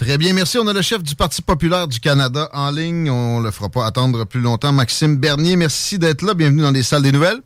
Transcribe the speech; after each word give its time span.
Très 0.00 0.16
bien, 0.16 0.32
merci. 0.32 0.56
On 0.56 0.66
a 0.66 0.72
le 0.72 0.80
chef 0.80 1.02
du 1.02 1.14
Parti 1.14 1.42
populaire 1.42 1.86
du 1.86 2.00
Canada 2.00 2.48
en 2.54 2.70
ligne. 2.70 3.10
On 3.10 3.38
le 3.38 3.50
fera 3.50 3.68
pas 3.68 3.84
attendre 3.84 4.24
plus 4.24 4.40
longtemps. 4.40 4.72
Maxime 4.72 5.18
Bernier, 5.18 5.56
merci 5.56 5.98
d'être 5.98 6.22
là. 6.22 6.32
Bienvenue 6.32 6.62
dans 6.62 6.70
les 6.70 6.82
salles 6.82 7.02
des 7.02 7.12
nouvelles. 7.12 7.40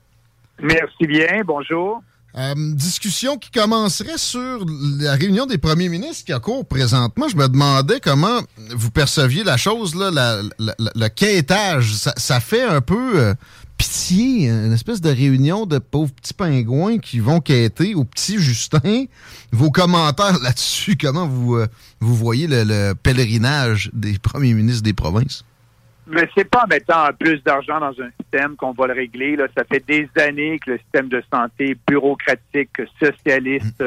Merci 0.63 1.09
bien. 1.09 1.43
Bonjour. 1.45 2.01
Euh, 2.37 2.55
discussion 2.57 3.39
qui 3.39 3.51
commencerait 3.51 4.19
sur 4.19 4.65
la 5.01 5.15
réunion 5.15 5.47
des 5.47 5.59
premiers 5.59 5.89
ministres 5.89 6.27
qui 6.27 6.33
a 6.33 6.39
cours 6.39 6.65
présentement. 6.65 7.27
Je 7.27 7.37
me 7.37 7.49
demandais 7.49 7.99
comment 7.99 8.39
vous 8.71 8.93
perceviez 8.93 9.43
la 9.43 9.57
chose, 9.57 9.97
là, 9.97 10.13
la, 10.13 10.43
la, 10.61 10.75
le 10.95 11.09
quêtage. 11.09 11.93
Ça, 11.95 12.13
ça, 12.17 12.39
fait 12.39 12.63
un 12.63 12.81
peu 12.81 13.19
euh, 13.19 13.35
pitié, 13.85 14.49
une 14.49 14.73
espèce 14.73 15.03
de 15.03 15.11
réunion 15.11 15.67
de 15.67 15.79
pauvres 15.79 16.13
petits 16.15 16.33
pingouins 16.33 16.97
qui 16.97 17.21
vont 17.21 17.41
quêter 17.41 17.95
au 17.95 18.05
petit 18.05 18.39
Justin. 18.39 19.05
Vos 19.53 19.71
commentaires 19.71 20.39
là-dessus, 20.43 20.97
comment 20.99 21.27
vous, 21.27 21.57
euh, 21.57 21.67
vous 22.01 22.15
voyez 22.15 22.47
le, 22.47 22.65
le 22.65 22.95
pèlerinage 22.95 23.91
des 23.93 24.19
premiers 24.19 24.55
ministres 24.55 24.83
des 24.83 24.95
provinces? 24.95 25.45
Mais 26.07 26.29
c'est 26.35 26.49
pas 26.49 26.65
en 26.65 26.67
mettant 26.67 27.09
plus 27.19 27.43
d'argent 27.45 27.81
dans 27.81 27.93
un 28.01 28.11
système 28.21 28.57
qu'on 28.57 28.73
va 28.73 28.87
le 28.87 28.95
régler. 28.95 29.37
Là. 29.37 29.49
Ça 29.57 29.65
fait 29.65 29.85
des 29.87 30.09
années 30.17 30.59
que 30.59 30.73
le 30.73 30.79
système 30.79 31.09
de 31.09 31.23
santé 31.33 31.77
bureaucratique, 31.87 32.71
socialiste, 33.03 33.85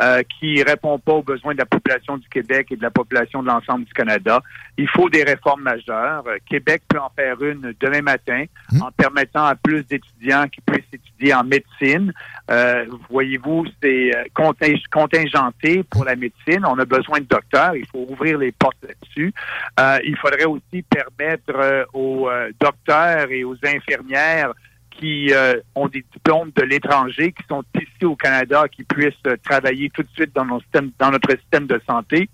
euh, 0.00 0.22
qui 0.38 0.62
répond 0.62 0.98
pas 0.98 1.12
aux 1.12 1.22
besoins 1.22 1.54
de 1.54 1.58
la 1.58 1.66
population 1.66 2.16
du 2.16 2.28
Québec 2.28 2.68
et 2.70 2.76
de 2.76 2.82
la 2.82 2.90
population 2.90 3.42
de 3.42 3.48
l'ensemble 3.48 3.84
du 3.84 3.92
Canada. 3.92 4.42
Il 4.76 4.88
faut 4.88 5.08
des 5.08 5.22
réformes 5.22 5.62
majeures. 5.62 6.24
Euh, 6.26 6.36
Québec 6.48 6.82
peut 6.88 6.98
en 6.98 7.10
faire 7.14 7.40
une 7.42 7.74
demain 7.80 8.02
matin 8.02 8.44
en 8.80 8.90
permettant 8.92 9.44
à 9.44 9.54
plus 9.54 9.84
d'étudiants 9.86 10.46
qui 10.48 10.60
puissent 10.60 10.84
étudier 10.92 11.34
en 11.34 11.44
médecine. 11.44 12.12
Euh, 12.50 12.84
Voyez-vous, 13.10 13.66
c'est 13.82 14.10
contingenté 14.34 15.82
pour 15.84 16.04
la 16.04 16.16
médecine. 16.16 16.64
On 16.66 16.78
a 16.78 16.84
besoin 16.84 17.20
de 17.20 17.24
docteurs. 17.24 17.74
Il 17.74 17.86
faut 17.86 18.06
ouvrir 18.08 18.38
les 18.38 18.52
portes 18.52 18.76
là-dessus. 18.82 19.32
Euh, 19.78 19.98
il 20.04 20.16
faudrait 20.16 20.44
aussi 20.44 20.82
permettre 20.82 21.54
euh, 21.54 21.84
aux 21.92 22.28
euh, 22.28 22.50
docteurs 22.60 23.30
et 23.30 23.44
aux 23.44 23.56
infirmières 23.64 24.52
qui 24.98 25.32
euh, 25.32 25.60
ont 25.74 25.88
des 25.88 26.04
diplômes 26.12 26.50
de 26.54 26.62
l'étranger, 26.62 27.32
qui 27.32 27.42
sont 27.48 27.62
ici 27.74 28.04
au 28.04 28.16
Canada, 28.16 28.64
qui 28.70 28.82
puissent 28.84 29.14
euh, 29.26 29.36
travailler 29.42 29.90
tout 29.90 30.02
de 30.02 30.08
suite 30.14 30.34
dans, 30.34 30.44
nos 30.44 30.60
systèmes, 30.60 30.90
dans 30.98 31.10
notre 31.10 31.30
système 31.32 31.66
de 31.66 31.80
santé. 31.86 32.28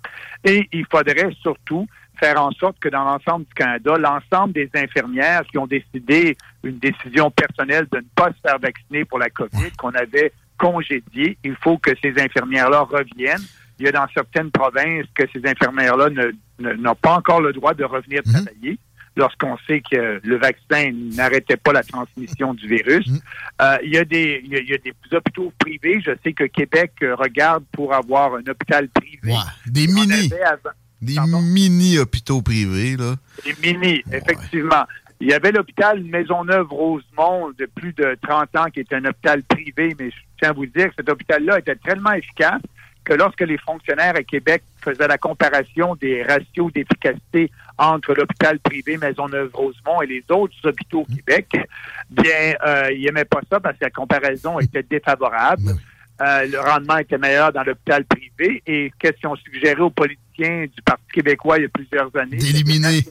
Et 0.45 0.69
il 0.73 0.87
faudrait 0.91 1.31
surtout 1.41 1.87
faire 2.19 2.41
en 2.41 2.53
sorte 2.53 2.79
que 2.79 2.89
dans 2.89 3.05
l'ensemble 3.05 3.47
du 3.47 3.55
Canada, 3.55 3.97
l'ensemble 3.99 4.53
des 4.53 4.71
infirmières 4.75 5.43
qui 5.51 5.59
ont 5.59 5.67
décidé 5.67 6.37
une 6.63 6.79
décision 6.79 7.31
personnelle 7.31 7.87
de 7.91 7.99
ne 7.99 8.05
pas 8.15 8.29
se 8.29 8.49
faire 8.49 8.59
vacciner 8.59 9.05
pour 9.05 9.19
la 9.19 9.29
COVID, 9.31 9.73
qu'on 9.77 9.91
avait 9.91 10.33
congédié, 10.57 11.37
il 11.43 11.57
faut 11.57 11.79
que 11.79 11.91
ces 12.01 12.15
infirmières-là 12.21 12.83
reviennent. 12.83 13.43
Il 13.79 13.87
y 13.87 13.89
a 13.89 13.93
dans 13.93 14.07
certaines 14.15 14.53
provinces 14.53 15.07
que 15.15 15.25
ces 15.33 15.45
infirmières-là 15.45 16.11
n'ont 16.61 16.95
pas 16.95 17.17
encore 17.17 17.41
le 17.41 17.53
droit 17.53 17.75
de 17.75 17.83
revenir 17.83 18.23
travailler 18.23 18.79
lorsqu'on 19.17 19.57
sait 19.67 19.81
que 19.81 20.21
le 20.23 20.37
vaccin 20.37 20.93
n'arrêtait 20.93 21.57
pas 21.57 21.73
la 21.73 21.83
transmission 21.83 22.55
du 22.55 22.67
virus. 22.67 23.09
Euh, 23.61 23.77
il, 23.83 23.93
y 23.93 23.99
a 23.99 24.05
des, 24.05 24.41
il, 24.45 24.53
y 24.53 24.57
a, 24.57 24.61
il 24.61 24.71
y 24.71 24.75
a 24.75 24.79
des 24.79 24.95
hôpitaux 25.13 25.53
privés. 25.59 26.01
Je 26.05 26.13
sais 26.25 26.33
que 26.33 26.45
Québec 26.45 26.93
euh, 27.03 27.15
regarde 27.15 27.65
pour 27.73 27.95
avoir 27.95 28.35
un 28.35 28.47
hôpital 28.49 28.89
privé. 28.89 29.33
Ouais, 29.33 29.39
des 29.67 29.87
mini. 29.87 30.31
Des 31.01 31.17
mini-hôpitaux 31.19 32.43
privés, 32.43 32.97
là. 32.97 33.17
Des 33.45 33.57
mini, 33.61 34.03
effectivement. 34.13 34.85
Il 35.21 35.29
y 35.29 35.33
avait 35.33 35.53
l'hôpital 35.53 36.03
Maisonneuve-Rosemont 36.03 37.51
de 37.59 37.67
plus 37.67 37.93
de 37.93 38.17
30 38.23 38.57
ans 38.57 38.65
qui 38.73 38.81
était 38.81 38.97
un 38.97 39.05
hôpital 39.05 39.43
privé, 39.45 39.95
mais 39.99 40.11
je 40.11 40.17
tiens 40.39 40.51
à 40.51 40.53
vous 40.53 40.67
dire 40.67 40.89
que 40.89 40.95
cet 40.97 41.09
hôpital-là 41.09 41.59
était 41.59 41.77
tellement 41.77 42.13
efficace 42.13 42.61
que 43.05 43.15
lorsque 43.15 43.41
les 43.41 43.59
fonctionnaires 43.59 44.15
à 44.17 44.23
Québec 44.23 44.63
faisaient 44.81 45.09
la 45.09 45.19
comparaison 45.19 45.95
des 45.97 46.23
ratios 46.23 46.73
d'efficacité 46.73 47.51
entre 47.79 48.15
l'hôpital 48.15 48.59
privé 48.61 48.97
Maisonneuve-Rosemont 48.97 50.03
et 50.03 50.07
les 50.07 50.25
autres 50.31 50.55
hôpitaux 50.65 51.01
au 51.01 51.05
Québec, 51.05 51.49
bien, 52.11 52.55
euh, 52.65 52.93
ils 52.93 53.05
n'aimaient 53.05 53.25
pas 53.25 53.41
ça 53.51 53.61
parce 53.61 53.77
que 53.79 53.85
la 53.85 53.91
comparaison 53.91 54.61
était 54.61 54.83
défavorable. 54.83 55.75
Euh, 56.21 56.47
le 56.47 56.61
rendement 56.61 56.99
était 56.99 57.19
meilleur 57.19 57.53
dans 57.53 57.65
l'hôpital 57.65 58.05
privé. 58.05 58.63
Et 58.67 58.93
qu'est-ce 58.99 59.15
qu'ils 59.15 59.29
ont 59.29 59.37
suggéré 59.37 59.81
aux 59.81 59.91
politiciens 59.91 60.67
du 60.67 60.83
Parti 60.85 61.05
québécois 61.13 61.59
il 61.59 61.63
y 61.63 61.67
a 61.67 61.69
plusieurs 61.69 62.15
années? 62.17 62.37
D'éliminer. 62.37 63.03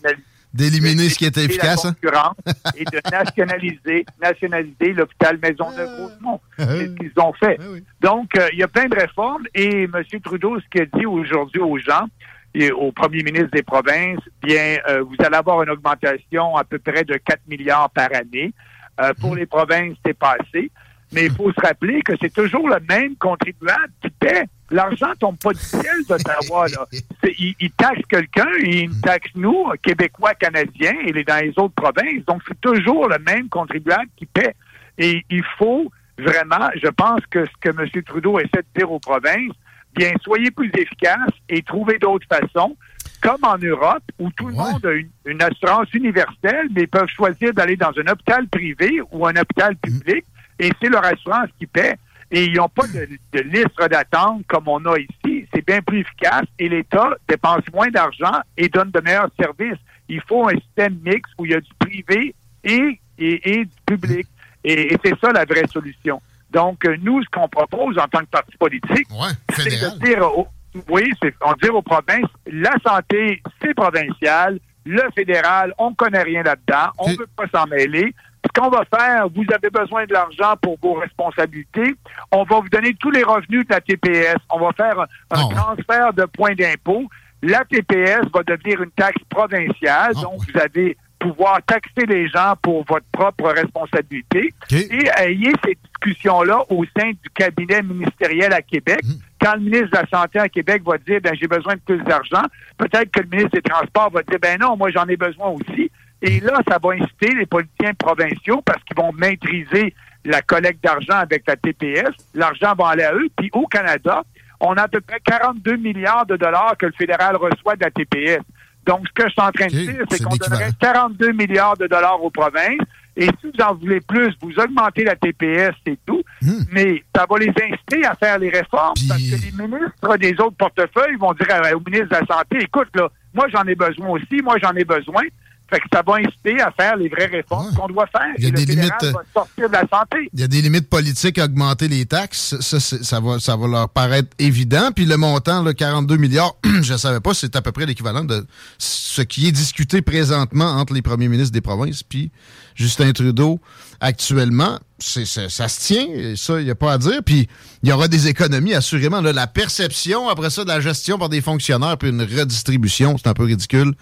D'éliminer 0.54 1.10
ce 1.10 1.18
qui 1.18 1.26
était 1.26 1.46
efficace, 1.46 1.86
hein? 1.86 1.96
La 2.02 2.10
concurrence 2.10 2.36
et 2.76 2.84
de 2.84 3.00
nationaliser, 3.10 4.06
nationaliser 4.22 4.94
l'hôpital 4.94 5.40
Maisonneuve-Rosemont. 5.42 6.42
C'est 6.58 6.88
ce 6.88 6.96
qu'ils 6.96 7.14
ont 7.18 7.34
fait. 7.34 7.58
Donc, 8.02 8.36
euh, 8.38 8.48
il 8.52 8.60
y 8.60 8.64
a 8.64 8.68
plein 8.68 8.88
de 8.88 8.96
réformes 8.96 9.46
et 9.56 9.84
M. 9.84 10.04
Trudeau, 10.24 10.60
ce 10.60 10.66
qu'il 10.70 10.82
a 10.82 10.86
dit 10.98 11.06
aujourd'hui 11.06 11.62
aux 11.62 11.78
gens, 11.78 12.06
et 12.54 12.72
au 12.72 12.92
premier 12.92 13.24
ministre 13.24 13.52
des 13.52 13.64
provinces, 13.64 14.20
bien, 14.44 14.78
euh, 14.90 15.04
vous 15.04 15.16
allez 15.20 15.38
avoir 15.38 15.64
une 15.64 15.70
augmentation 15.70 16.58
à 16.58 16.64
peu 16.64 16.80
près 16.80 17.04
de 17.04 17.16
4 17.16 17.42
milliards 17.48 17.90
par 17.92 18.10
année. 18.14 18.52
Euh, 19.00 19.14
pour 19.20 19.36
les 19.36 19.46
provinces, 19.46 19.96
c'est 20.06 20.18
pas 20.18 20.36
assez. 20.40 20.70
Mais 21.14 21.26
il 21.26 21.32
faut 21.32 21.52
se 21.52 21.62
rappeler 21.62 22.02
que 22.02 22.14
c'est 22.22 22.34
toujours 22.34 22.68
le 22.68 22.78
même 22.90 23.16
contribuable 23.16 23.92
qui 24.02 24.10
paie. 24.10 24.46
L'argent 24.72 25.12
tombe 25.20 25.38
pas 25.38 25.52
du 25.54 25.60
ciel 25.60 26.04
d'Ottawa. 26.08 26.68
là. 26.70 26.86
C'est- 26.92 27.36
Il, 27.40 27.56
il 27.60 27.72
taxe 27.72 28.02
quelqu'un 28.10 28.48
et 28.64 28.84
il 28.84 28.90
nous 28.90 29.02
taxe 29.02 29.30
nous, 29.36 29.66
Québécois, 29.84 30.34
Canadiens, 30.36 30.96
et 31.06 31.12
les, 31.12 31.24
dans 31.24 31.44
les 31.44 31.54
autres 31.58 31.74
provinces. 31.76 32.24
Donc, 32.26 32.42
c'est 32.48 32.60
toujours 32.62 33.08
le 33.10 33.18
même 33.20 33.50
contribuable 33.50 34.08
qui 34.16 34.26
paie. 34.26 34.56
Et 34.98 35.24
il 35.30 35.44
faut 35.58 35.92
vraiment, 36.18 36.70
je 36.82 36.88
pense 36.88 37.22
que 37.30 37.46
ce 37.46 37.52
que 37.60 37.70
M. 37.70 38.04
Trudeau 38.04 38.40
essaie 38.40 38.62
de 38.62 38.80
dire 38.80 38.92
aux 38.92 39.00
provinces, 39.00 39.54
bien, 39.96 40.12
soyez 40.24 40.52
plus 40.52 40.72
efficaces 40.78 41.34
et 41.50 41.62
trouvez 41.64 41.98
d'autres 41.98 42.28
façons, 42.28 42.78
comme 43.22 43.44
en 43.44 43.58
Europe, 43.58 44.04
où 44.20 44.30
tout 44.32 44.48
le 44.48 44.54
monde 44.54 44.86
a 44.86 44.92
une, 44.94 45.10
une 45.26 45.42
assurance 45.42 45.92
universelle, 45.94 46.68
mais 46.74 46.84
ils 46.84 46.88
peuvent 46.88 47.10
choisir 47.10 47.54
d'aller 47.54 47.76
dans 47.76 47.92
un 47.98 48.12
hôpital 48.12 48.48
privé 48.48 49.02
ou 49.12 49.26
un 49.28 49.36
hôpital 49.36 49.76
public, 49.78 50.24
et 50.60 50.70
c'est 50.82 50.90
leur 50.90 51.04
assurance 51.04 51.50
qui 51.60 51.66
paie. 51.66 51.96
Et 52.32 52.46
ils 52.46 52.54
n'ont 52.54 52.70
pas 52.70 52.88
de, 52.88 53.08
de 53.34 53.40
liste 53.42 53.78
d'attente 53.90 54.44
comme 54.48 54.68
on 54.68 54.84
a 54.86 54.98
ici. 54.98 55.46
C'est 55.54 55.66
bien 55.66 55.82
plus 55.82 56.00
efficace 56.00 56.46
et 56.58 56.70
l'État 56.70 57.10
dépense 57.28 57.64
moins 57.74 57.90
d'argent 57.90 58.40
et 58.58 58.70
donne 58.70 58.90
de 58.92 59.02
meilleurs 59.02 59.30
services. 59.40 59.80
Il 60.08 60.22
faut 60.28 60.48
un 60.48 60.56
système 60.56 60.98
mixte 61.04 61.34
où 61.38 61.46
il 61.46 61.52
y 61.52 61.56
a 61.56 61.60
du 61.62 61.72
privé 61.80 62.34
et, 62.64 63.00
et, 63.18 63.52
et 63.60 63.66
du 63.66 63.72
public. 63.86 64.28
Et, 64.64 64.94
et 64.94 64.98
c'est 65.04 65.20
ça 65.20 65.32
la 65.34 65.44
vraie 65.46 65.68
solution. 65.68 66.22
Donc, 66.52 66.86
euh, 66.86 66.96
nous, 67.02 67.22
ce 67.24 67.30
qu'on 67.30 67.48
propose 67.50 67.98
en 67.98 68.08
tant 68.08 68.20
que 68.20 68.26
parti 68.26 68.56
politique, 68.58 69.08
c'est 69.54 69.64
de 70.00 70.06
dire, 70.06 70.22
aux- 70.38 70.48
oui, 70.90 71.12
c'est 71.22 71.34
on 71.42 71.54
dire 71.54 71.76
aux 71.76 71.82
provinces, 71.82 72.30
la 72.46 72.74
santé, 72.86 73.42
c'est 73.62 73.74
provincial, 73.74 74.60
le 74.86 75.02
fédéral, 75.16 75.74
on 75.78 75.94
connaît 75.94 76.24
rien 76.24 76.44
là-dedans, 76.44 76.92
on 76.98 77.08
ne 77.14 77.18
veut 77.20 77.28
pas 77.36 77.46
s'en 77.54 77.68
mêler. 77.68 78.14
Ce 78.44 78.60
qu'on 78.60 78.70
va 78.70 78.84
faire, 78.86 79.28
vous 79.30 79.46
avez 79.54 79.70
besoin 79.70 80.06
de 80.06 80.14
l'argent 80.14 80.56
pour 80.62 80.78
vos 80.82 80.94
responsabilités, 80.96 81.94
on 82.32 82.44
va 82.44 82.60
vous 82.60 82.70
donner 82.70 82.94
tous 82.96 83.12
les 83.12 83.24
revenus 83.24 83.68
de 83.68 83.74
la 83.74 83.82
TPS, 83.82 84.38
on 84.50 84.60
va 84.60 84.72
faire 84.74 85.00
un, 85.00 85.06
un 85.30 85.48
transfert 85.50 86.14
de 86.14 86.26
points 86.26 86.56
d'impôt. 86.56 87.08
La 87.44 87.64
TPS 87.66 88.22
va 88.34 88.44
devenir 88.44 88.82
une 88.82 88.92
taxe 88.92 89.22
provinciale, 89.30 90.14
donc 90.16 90.42
vous 90.42 90.60
allez 90.60 90.98
pouvoir 91.20 91.60
taxer 91.68 92.06
les 92.08 92.28
gens 92.30 92.56
pour 92.64 92.84
votre 92.86 93.06
propre 93.12 93.50
responsabilité. 93.52 94.54
Et 94.72 95.08
ayez 95.20 95.52
ces 95.64 95.78
discussions-là 96.04 96.64
au 96.70 96.84
sein 96.98 97.12
du 97.12 97.30
cabinet 97.36 97.84
ministériel 97.84 98.54
à 98.54 98.62
Québec. 98.64 99.02
Quand 99.40 99.54
le 99.54 99.62
ministre 99.62 99.90
de 99.92 99.98
la 99.98 100.08
Santé 100.08 100.40
à 100.40 100.50
Québec 100.50 100.82
va 100.86 100.98
dire, 100.98 101.20
ben 101.22 101.34
j'ai 101.40 101.48
besoin 101.48 101.76
de 101.76 101.80
plus 101.80 102.00
d'argent, 102.04 102.44
peut-être 102.78 103.12
que 103.12 103.22
le 103.22 103.28
ministre 103.28 103.52
des 103.54 103.62
Transports 103.62 104.10
va 104.12 104.24
dire, 104.24 104.40
ben 104.40 104.60
non, 104.60 104.76
moi 104.78 104.90
j'en 104.92 105.06
ai 105.06 105.18
besoin 105.18 105.48
aussi. 105.50 105.91
Et 106.22 106.40
là, 106.40 106.60
ça 106.68 106.78
va 106.82 106.92
inciter 106.94 107.34
les 107.36 107.46
politiciens 107.46 107.94
provinciaux 107.94 108.62
parce 108.66 108.84
qu'ils 108.84 108.98
vont 108.98 109.12
maîtriser 109.14 109.94
la 110.24 110.42
collecte 110.42 110.84
d'argent 110.84 111.16
avec 111.16 111.44
la 111.48 111.56
TPS. 111.56 112.12
L'argent 112.36 112.74
va 112.78 112.90
aller 112.90 113.04
à 113.04 113.14
eux. 113.14 113.28
Puis 113.36 113.50
au 113.54 113.66
Canada, 113.66 114.24
on 114.60 114.74
a 114.74 114.84
à 114.84 114.88
peu 114.88 115.02
près 115.02 115.20
42 115.20 115.78
milliards 115.78 116.26
de 116.26 116.38
dollars 116.38 116.76
que 116.78 116.86
le 116.86 116.92
fédéral 116.92 117.36
reçoit 117.36 117.76
de 117.76 117.84
la 117.84 117.92
TPS. 117.92 118.42
Donc, 118.86 119.08
ce 119.08 119.14
que 119.14 119.28
je 119.28 119.32
suis 119.32 119.42
en 119.42 119.52
train 119.52 119.68
de 119.68 119.72
dire, 119.72 120.04
c'est 120.10 120.24
qu'on 120.24 120.36
donnerait 120.36 120.72
42 120.80 121.34
milliards 121.34 121.78
de 121.78 121.88
dollars 121.88 122.24
aux 122.24 122.32
provinces. 122.32 122.82
Et 123.16 123.26
si 123.26 123.52
vous 123.54 123.64
en 123.64 123.76
voulez 123.76 124.00
plus, 124.02 124.34
vous 124.42 124.58
augmentez 124.58 125.04
la 125.04 125.16
TPS, 125.16 125.76
c'est 125.86 126.00
tout. 126.06 126.24
Hmm. 126.42 126.64
Mais 126.72 127.04
ça 127.16 127.26
va 127.30 127.38
les 127.38 127.50
inciter 127.50 128.06
à 128.06 128.16
faire 128.16 128.40
les 128.40 128.50
réformes 128.50 128.94
parce 129.08 129.22
que 129.22 129.36
les 129.36 129.52
ministres 129.52 130.18
des 130.18 130.32
autres 130.40 130.56
portefeuilles 130.58 131.18
vont 131.20 131.34
dire 131.34 131.48
au 131.76 131.82
ministre 131.90 132.08
de 132.08 132.16
la 132.22 132.26
Santé, 132.26 132.60
écoute, 132.62 132.88
là, 132.96 133.10
moi 133.34 133.48
j'en 133.50 133.64
ai 133.64 133.76
besoin 133.76 134.10
aussi, 134.10 134.42
moi 134.42 134.56
j'en 134.62 134.74
ai 134.74 134.86
besoin. 134.86 135.24
Fait 135.72 135.80
que 135.80 135.86
ça 135.94 136.02
va 136.06 136.16
inciter 136.16 136.60
à 136.60 136.72
faire 136.72 136.98
les 136.98 137.08
vraies 137.08 137.28
réformes 137.28 137.74
qu'on 137.74 137.88
doit 137.88 138.08
faire. 138.08 138.34
Il 138.38 138.44
y 138.44 138.48
a 138.48 138.52
des 138.52 138.66
limites. 138.66 138.92
Va 139.02 139.24
sortir 139.34 139.70
de 139.70 139.74
la 139.74 139.88
santé. 139.88 140.30
Il 140.34 140.40
y 140.40 140.44
a 140.44 140.48
des 140.48 140.62
limites 140.62 140.90
politiques 140.90 141.38
à 141.38 141.46
augmenter 141.46 141.88
les 141.88 142.06
taxes. 142.06 142.60
Ça, 142.60 142.80
ça, 142.80 143.20
va, 143.20 143.40
ça 143.40 143.56
va 143.56 143.68
leur 143.68 143.90
paraître 143.90 144.30
évident. 144.38 144.92
Puis 144.94 145.06
le 145.06 145.16
montant, 145.18 145.64
le 145.64 145.74
42 145.74 146.18
milliards, 146.18 146.56
je 146.82 146.94
ne 146.94 146.98
savais 146.98 147.22
pas, 147.22 147.34
c'est 147.34 147.56
à 147.56 147.62
peu 147.62 147.72
près 147.72 147.86
l'équivalent 147.86 148.24
de 148.24 148.46
ce 148.78 149.22
qui 149.22 149.48
est 149.48 149.52
discuté 149.52 150.02
présentement 150.02 150.66
entre 150.66 150.94
les 150.94 151.02
premiers 151.02 151.30
ministres 151.30 151.54
des 151.54 151.62
provinces 151.62 152.04
puis 152.04 152.32
Justin 152.76 153.12
Trudeau 153.12 153.60
actuellement, 154.00 154.80
c'est, 155.02 155.26
ça 155.26 155.68
se 155.68 155.80
tient, 155.80 156.36
ça, 156.36 156.60
il 156.60 156.66
n'y 156.66 156.72
a 156.72 156.76
pas 156.76 156.94
à 156.94 156.98
dire. 156.98 157.22
Puis 157.26 157.48
il 157.84 157.90
y 157.90 157.92
aura 157.92 158.08
des 158.08 158.28
économies, 158.28 158.74
assurément. 158.74 159.22
la 159.22 159.48
perception, 159.48 160.30
après 160.30 160.50
ça, 160.50 160.64
de 160.64 160.70
la 160.70 160.80
gestion 160.80 161.18
par 161.18 161.30
des 161.30 161.42
fonctionnaires, 161.42 161.98
puis 161.98 162.10
une 162.10 162.22
redistribution, 162.22 163.18
c'est 163.18 163.28
un 163.28 163.34
peu 163.34 163.44
ridicule. 163.44 163.94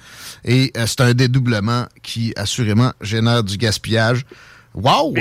Et 0.43 0.71
euh, 0.77 0.85
c'est 0.85 1.01
un 1.01 1.13
dédoublement 1.13 1.85
qui, 2.03 2.33
assurément, 2.35 2.91
génère 3.01 3.43
du 3.43 3.57
gaspillage. 3.57 4.25
Wow! 4.73 5.13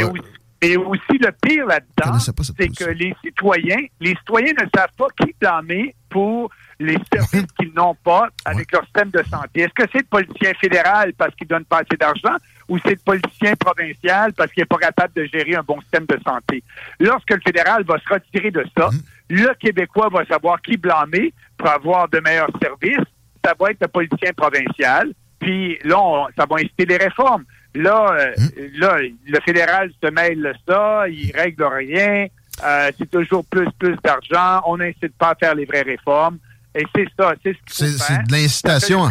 Et 0.61 0.77
aussi, 0.77 1.19
le 1.21 1.31
pire 1.41 1.67
là-dedans, 1.67 2.19
c'est 2.19 2.69
que 2.69 2.91
les 2.91 3.15
citoyens, 3.25 3.79
les 4.01 4.17
citoyens 4.17 4.53
ne 4.61 4.67
savent 4.77 4.93
pas 4.97 5.07
qui 5.21 5.33
blâmer 5.41 5.95
pour 6.11 6.51
les 6.81 6.97
services 7.13 7.47
qu'ils 7.59 7.73
n'ont 7.75 7.95
pas 8.03 8.29
avec 8.45 8.73
leur 8.73 8.83
système 8.85 9.11
de 9.11 9.23
santé. 9.31 9.61
Est-ce 9.61 9.75
que 9.75 9.89
c'est 9.93 9.99
le 9.99 10.07
politicien 10.11 10.53
fédéral 10.61 11.13
parce 11.17 11.35
qu'il 11.37 11.47
donne 11.47 11.65
pas 11.65 11.79
assez 11.79 11.97
d'argent? 11.97 12.37
Ou 12.69 12.79
c'est 12.79 12.91
le 12.91 13.01
politicien 13.05 13.55
provincial 13.57 14.33
parce 14.35 14.53
qu'il 14.53 14.63
n'est 14.63 14.67
pas 14.67 14.79
capable 14.79 15.15
de 15.15 15.25
gérer 15.25 15.55
un 15.55 15.63
bon 15.63 15.81
système 15.81 16.07
de 16.07 16.19
santé? 16.25 16.63
Lorsque 17.01 17.31
le 17.31 17.41
fédéral 17.41 17.85
va 17.85 17.99
se 17.99 18.09
retirer 18.13 18.51
de 18.51 18.65
ça, 18.77 18.89
mmh. 18.89 18.99
le 19.31 19.55
Québécois 19.55 20.09
va 20.13 20.25
savoir 20.27 20.61
qui 20.61 20.77
blâmer 20.77 21.33
pour 21.57 21.69
avoir 21.69 22.09
de 22.09 22.21
meilleurs 22.21 22.51
services. 22.63 23.07
Ça 23.45 23.55
va 23.59 23.71
être 23.71 23.81
le 23.81 23.89
politicien 23.89 24.33
provincial. 24.37 25.13
Puis 25.39 25.79
là, 25.85 26.27
ça 26.37 26.45
va 26.49 26.57
inciter 26.57 26.85
les 26.85 26.97
réformes. 26.97 27.45
Là, 27.75 28.13
euh, 28.13 28.33
mmh. 28.37 28.79
là, 28.81 28.99
le 28.99 29.41
fédéral 29.41 29.91
se 30.03 30.11
mêle 30.11 30.43
de 30.43 30.55
ça, 30.67 31.09
il 31.09 31.33
règle 31.35 31.65
rien. 31.65 32.27
Euh, 32.65 32.91
c'est 32.99 33.11
toujours 33.11 33.45
plus, 33.45 33.69
plus 33.79 33.97
d'argent. 34.03 34.63
On 34.67 34.79
n'incite 34.79 35.17
pas 35.17 35.31
à 35.31 35.35
faire 35.35 35.55
les 35.55 35.65
vraies 35.65 35.83
réformes. 35.83 36.39
Et 36.75 36.85
c'est 36.95 37.07
ça, 37.19 37.35
c'est 37.43 37.55
ce 37.55 37.77
qu'il 37.77 37.99
C'est 37.99 38.27
de 38.27 38.33
l'incitation 38.33 39.09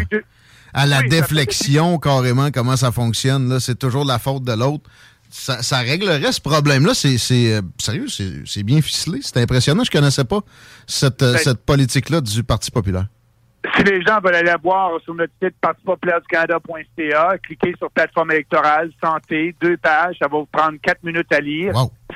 à 0.74 0.86
la 0.86 1.02
déflexion, 1.04 1.98
carrément, 1.98 2.52
comment 2.52 2.76
ça 2.76 2.92
fonctionne. 2.92 3.50
Là, 3.50 3.60
c'est 3.60 3.78
toujours 3.78 4.06
la 4.06 4.20
faute 4.20 4.44
de 4.44 4.54
l'autre. 4.54 4.90
Ça, 5.30 5.78
réglerait 5.80 6.32
ce 6.32 6.42
problème-là. 6.42 6.94
C'est 6.94 7.18
euh, 7.54 7.62
sérieux, 7.78 8.08
c'est 8.08 8.64
bien 8.64 8.82
ficelé. 8.82 9.20
C'est 9.22 9.38
impressionnant. 9.38 9.84
Je 9.84 9.92
connaissais 9.92 10.24
pas 10.24 10.40
cette, 10.86 11.22
euh, 11.22 11.34
ben, 11.34 11.40
cette 11.40 11.66
politique-là 11.66 12.22
du 12.22 12.44
Parti 12.44 12.72
populaire. 12.72 13.08
Si 13.76 13.84
les 13.84 14.02
gens 14.02 14.20
veulent 14.24 14.36
aller 14.36 14.54
voir 14.64 14.92
sur 15.04 15.14
notre 15.14 15.34
site 15.42 15.56
parti-populaire-du-Canada.ca, 15.60 17.38
cliquez 17.44 17.74
sur 17.78 17.92
plateforme 17.92 18.32
électorale, 18.32 18.92
santé, 19.04 19.54
deux 19.60 19.78
pages, 19.78 20.16
ça 20.20 20.28
va 20.28 20.38
vous 20.38 20.46
prendre 20.46 20.78
quatre 20.82 21.04
minutes 21.04 21.32
à 21.34 21.40
lire. 21.40 21.74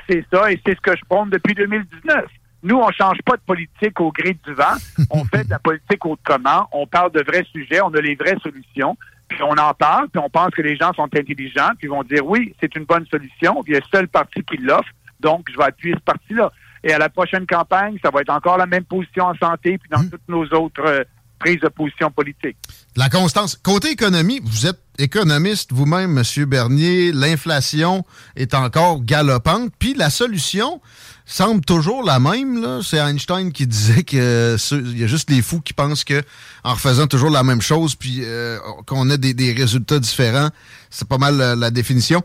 C'est 0.08 0.24
ça, 0.32 0.50
et 0.50 0.60
c'est 0.64 0.74
ce 0.74 0.80
que 0.80 0.96
je 0.96 1.04
prône 1.08 1.30
depuis 1.30 1.54
2019. 1.54 2.24
Nous, 2.62 2.76
on 2.76 2.90
change 2.92 3.18
pas 3.24 3.36
de 3.36 3.42
politique 3.42 4.00
au 4.00 4.12
gré 4.12 4.36
du 4.44 4.54
vent. 4.54 4.76
On 5.10 5.24
fait 5.24 5.44
de 5.44 5.50
la 5.50 5.58
politique 5.58 6.04
autrement. 6.06 6.68
On 6.72 6.86
parle 6.86 7.10
de 7.10 7.22
vrais 7.22 7.44
sujets. 7.52 7.80
On 7.80 7.92
a 7.94 8.00
les 8.00 8.14
vraies 8.14 8.36
solutions. 8.42 8.96
Puis 9.28 9.42
on 9.42 9.52
en 9.52 9.74
parle. 9.74 10.08
Puis 10.08 10.22
on 10.24 10.30
pense 10.30 10.50
que 10.50 10.62
les 10.62 10.76
gens 10.76 10.92
sont 10.92 11.04
intelligents. 11.12 11.70
Puis 11.78 11.88
ils 11.88 11.90
vont 11.90 12.04
dire 12.04 12.24
oui, 12.24 12.54
c'est 12.60 12.74
une 12.76 12.84
bonne 12.84 13.06
solution. 13.06 13.62
Puis 13.64 13.72
il 13.72 13.76
y 13.76 13.78
a 13.78 13.84
seul 13.92 14.06
parti 14.06 14.42
qui 14.44 14.58
l'offre. 14.58 14.90
Donc, 15.18 15.48
je 15.50 15.56
vais 15.56 15.64
appuyer 15.64 15.94
ce 15.94 16.00
parti-là. 16.00 16.52
Et 16.84 16.92
à 16.92 16.98
la 16.98 17.08
prochaine 17.08 17.46
campagne, 17.46 17.98
ça 18.02 18.10
va 18.10 18.20
être 18.20 18.32
encore 18.32 18.58
la 18.58 18.66
même 18.66 18.84
position 18.84 19.24
en 19.24 19.34
santé 19.34 19.78
puis 19.78 19.88
dans 19.88 20.00
mmh. 20.00 20.10
toutes 20.10 20.28
nos 20.28 20.44
autres 20.46 21.06
euh, 21.42 21.50
prises 21.50 21.60
de 21.60 21.68
position 21.68 22.10
politiques. 22.10 22.56
La 22.96 23.08
constance. 23.08 23.58
Côté 23.62 23.90
économie, 23.90 24.40
vous 24.44 24.66
êtes 24.66 24.80
économiste 24.98 25.72
vous-même, 25.72 26.18
M. 26.18 26.44
Bernier. 26.44 27.12
L'inflation 27.12 28.04
est 28.36 28.54
encore 28.54 29.02
galopante. 29.02 29.72
Puis 29.78 29.94
la 29.94 30.10
solution, 30.10 30.80
semble 31.24 31.64
toujours 31.64 32.02
la 32.02 32.20
même. 32.20 32.82
C'est 32.82 32.98
Einstein 32.98 33.52
qui 33.52 33.66
disait 33.66 34.02
que 34.02 34.56
il 34.72 34.98
y 34.98 35.04
a 35.04 35.06
juste 35.06 35.30
les 35.30 35.42
fous 35.42 35.60
qui 35.60 35.72
pensent 35.72 36.04
que 36.04 36.22
en 36.64 36.74
refaisant 36.74 37.06
toujours 37.06 37.30
la 37.30 37.42
même 37.42 37.62
chose, 37.62 37.94
puis 37.94 38.20
euh, 38.22 38.58
qu'on 38.86 39.08
a 39.10 39.16
des, 39.16 39.52
résultats 39.52 39.98
différents. 39.98 40.50
C'est 40.90 41.08
pas 41.08 41.18
mal 41.18 41.58
la, 41.58 41.70
définition. 41.70 42.22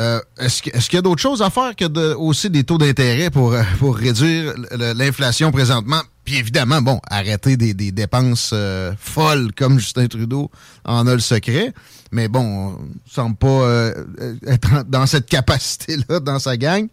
Euh, 0.00 0.20
est-ce 0.38 0.62
qu'il 0.62 0.96
y 0.96 0.98
a 0.98 1.02
d'autres 1.02 1.20
choses 1.20 1.42
à 1.42 1.50
faire 1.50 1.74
que 1.74 1.84
de 1.84 2.14
aussi 2.14 2.50
des 2.50 2.62
taux 2.62 2.78
d'intérêt 2.78 3.30
pour, 3.30 3.52
euh, 3.52 3.62
pour 3.78 3.96
réduire 3.96 4.54
l'inflation 4.70 5.50
présentement? 5.50 6.00
Puis 6.24 6.36
évidemment, 6.36 6.80
bon, 6.82 7.00
arrêter 7.10 7.56
des, 7.56 7.74
dépenses 7.74 8.54
folles 8.98 9.50
comme 9.56 9.78
Justin 9.78 10.06
Trudeau 10.06 10.50
en 10.84 11.06
a 11.06 11.14
le 11.14 11.20
secret. 11.20 11.72
Mais 12.12 12.28
bon, 12.28 12.76
on 12.76 12.78
semble 13.10 13.36
pas 13.36 13.92
être 14.46 14.84
dans 14.86 15.06
cette 15.06 15.26
capacité-là 15.26 16.20
dans 16.20 16.38
sa 16.38 16.56
gang. 16.58 16.86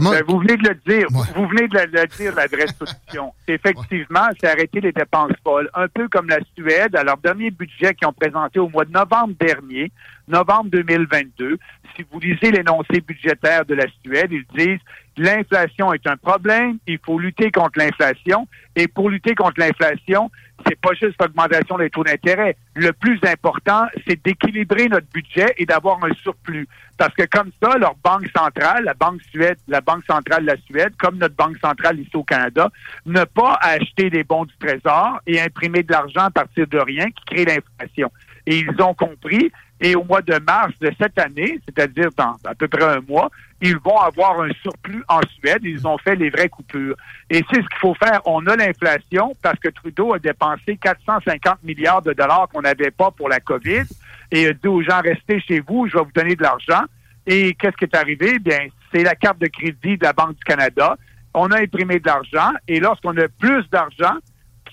Ben, 0.00 0.22
vous 0.26 0.40
venez 0.40 0.56
de 0.56 0.68
le 0.68 0.74
dire. 0.86 1.06
Vous 1.10 1.46
venez 1.48 1.68
de 1.68 1.78
le, 1.78 2.06
dire, 2.16 2.34
la 2.34 2.46
vraie 2.46 2.66
solution. 2.66 3.32
Effectivement, 3.48 4.26
c'est 4.40 4.48
arrêter 4.48 4.80
les 4.80 4.92
dépenses 4.92 5.32
folles. 5.44 5.70
Un 5.74 5.86
peu 5.88 6.08
comme 6.08 6.28
la 6.28 6.40
Suède, 6.56 6.96
à 6.96 7.04
leur 7.04 7.16
dernier 7.18 7.50
budget 7.50 7.94
qu'ils 7.94 8.08
ont 8.08 8.12
présenté 8.12 8.58
au 8.58 8.68
mois 8.68 8.84
de 8.84 8.90
novembre 8.90 9.34
dernier, 9.38 9.92
novembre 10.28 10.70
2022. 10.70 11.58
Si 11.96 12.04
vous 12.10 12.18
lisez 12.18 12.50
l'énoncé 12.50 13.00
budgétaire 13.00 13.64
de 13.64 13.74
la 13.74 13.84
Suède, 14.02 14.32
ils 14.32 14.46
disent 14.56 14.80
l'inflation 15.16 15.92
est 15.92 16.06
un 16.06 16.16
problème, 16.16 16.78
il 16.86 16.98
faut 17.04 17.18
lutter 17.18 17.50
contre 17.50 17.78
l'inflation. 17.78 18.48
Et 18.76 18.88
pour 18.88 19.10
lutter 19.10 19.34
contre 19.34 19.60
l'inflation, 19.60 20.30
c'est 20.66 20.80
pas 20.80 20.92
juste 20.94 21.20
l'augmentation 21.20 21.78
des 21.78 21.90
taux 21.90 22.04
d'intérêt. 22.04 22.56
Le 22.74 22.92
plus 22.92 23.20
important, 23.24 23.86
c'est 24.06 24.22
d'équilibrer 24.24 24.88
notre 24.88 25.06
budget 25.12 25.54
et 25.58 25.66
d'avoir 25.66 26.02
un 26.04 26.12
surplus. 26.22 26.68
Parce 26.96 27.14
que 27.14 27.24
comme 27.24 27.50
ça, 27.62 27.76
leur 27.78 27.94
banque 28.02 28.28
centrale, 28.36 28.84
la 28.84 28.94
banque 28.94 29.20
Suède, 29.30 29.58
la 29.68 29.80
banque 29.80 30.04
centrale 30.06 30.42
de 30.42 30.50
la 30.50 30.56
Suède, 30.68 30.94
comme 30.98 31.18
notre 31.18 31.34
banque 31.34 31.58
centrale 31.58 31.98
ici 32.00 32.14
au 32.14 32.22
Canada, 32.22 32.70
ne 33.06 33.24
pas 33.24 33.58
acheter 33.60 34.10
des 34.10 34.24
bons 34.24 34.44
du 34.44 34.54
trésor 34.58 35.20
et 35.26 35.40
imprimer 35.40 35.82
de 35.82 35.92
l'argent 35.92 36.22
à 36.22 36.30
partir 36.30 36.66
de 36.66 36.78
rien 36.78 37.10
qui 37.10 37.24
crée 37.26 37.44
l'inflation. 37.44 38.10
Et 38.46 38.58
ils 38.58 38.82
ont 38.82 38.94
compris 38.94 39.50
et 39.80 39.94
au 39.96 40.04
mois 40.04 40.22
de 40.22 40.38
mars 40.38 40.72
de 40.80 40.92
cette 41.00 41.18
année, 41.18 41.58
c'est-à-dire 41.64 42.10
dans 42.16 42.36
à 42.44 42.54
peu 42.54 42.68
près 42.68 42.84
un 42.84 43.00
mois, 43.00 43.30
ils 43.60 43.76
vont 43.78 43.98
avoir 43.98 44.40
un 44.40 44.50
surplus 44.62 45.02
en 45.08 45.20
Suède. 45.38 45.60
Ils 45.62 45.86
ont 45.86 45.98
fait 45.98 46.16
les 46.16 46.30
vraies 46.30 46.48
coupures. 46.48 46.96
Et 47.30 47.44
c'est 47.50 47.62
ce 47.62 47.68
qu'il 47.68 47.78
faut 47.80 47.94
faire. 47.94 48.20
On 48.26 48.46
a 48.46 48.56
l'inflation 48.56 49.34
parce 49.42 49.58
que 49.58 49.68
Trudeau 49.68 50.14
a 50.14 50.18
dépensé 50.18 50.76
450 50.76 51.62
milliards 51.64 52.02
de 52.02 52.12
dollars 52.12 52.48
qu'on 52.52 52.62
n'avait 52.62 52.90
pas 52.90 53.10
pour 53.10 53.28
la 53.28 53.40
COVID 53.40 53.84
et 54.30 54.48
a 54.48 54.52
dit 54.52 54.68
aux 54.68 54.82
gens, 54.82 55.00
restez 55.02 55.40
chez 55.40 55.60
vous, 55.60 55.88
je 55.88 55.96
vais 55.96 56.04
vous 56.04 56.12
donner 56.14 56.36
de 56.36 56.42
l'argent. 56.42 56.82
Et 57.26 57.54
qu'est-ce 57.54 57.76
qui 57.76 57.84
est 57.84 57.96
arrivé? 57.96 58.38
Bien, 58.38 58.66
c'est 58.92 59.02
la 59.02 59.14
carte 59.14 59.38
de 59.38 59.46
crédit 59.46 59.96
de 59.96 60.04
la 60.04 60.12
Banque 60.12 60.36
du 60.36 60.44
Canada. 60.44 60.96
On 61.32 61.50
a 61.50 61.60
imprimé 61.60 61.98
de 61.98 62.06
l'argent 62.06 62.52
et 62.68 62.80
lorsqu'on 62.80 63.16
a 63.16 63.28
plus 63.40 63.68
d'argent, 63.70 64.16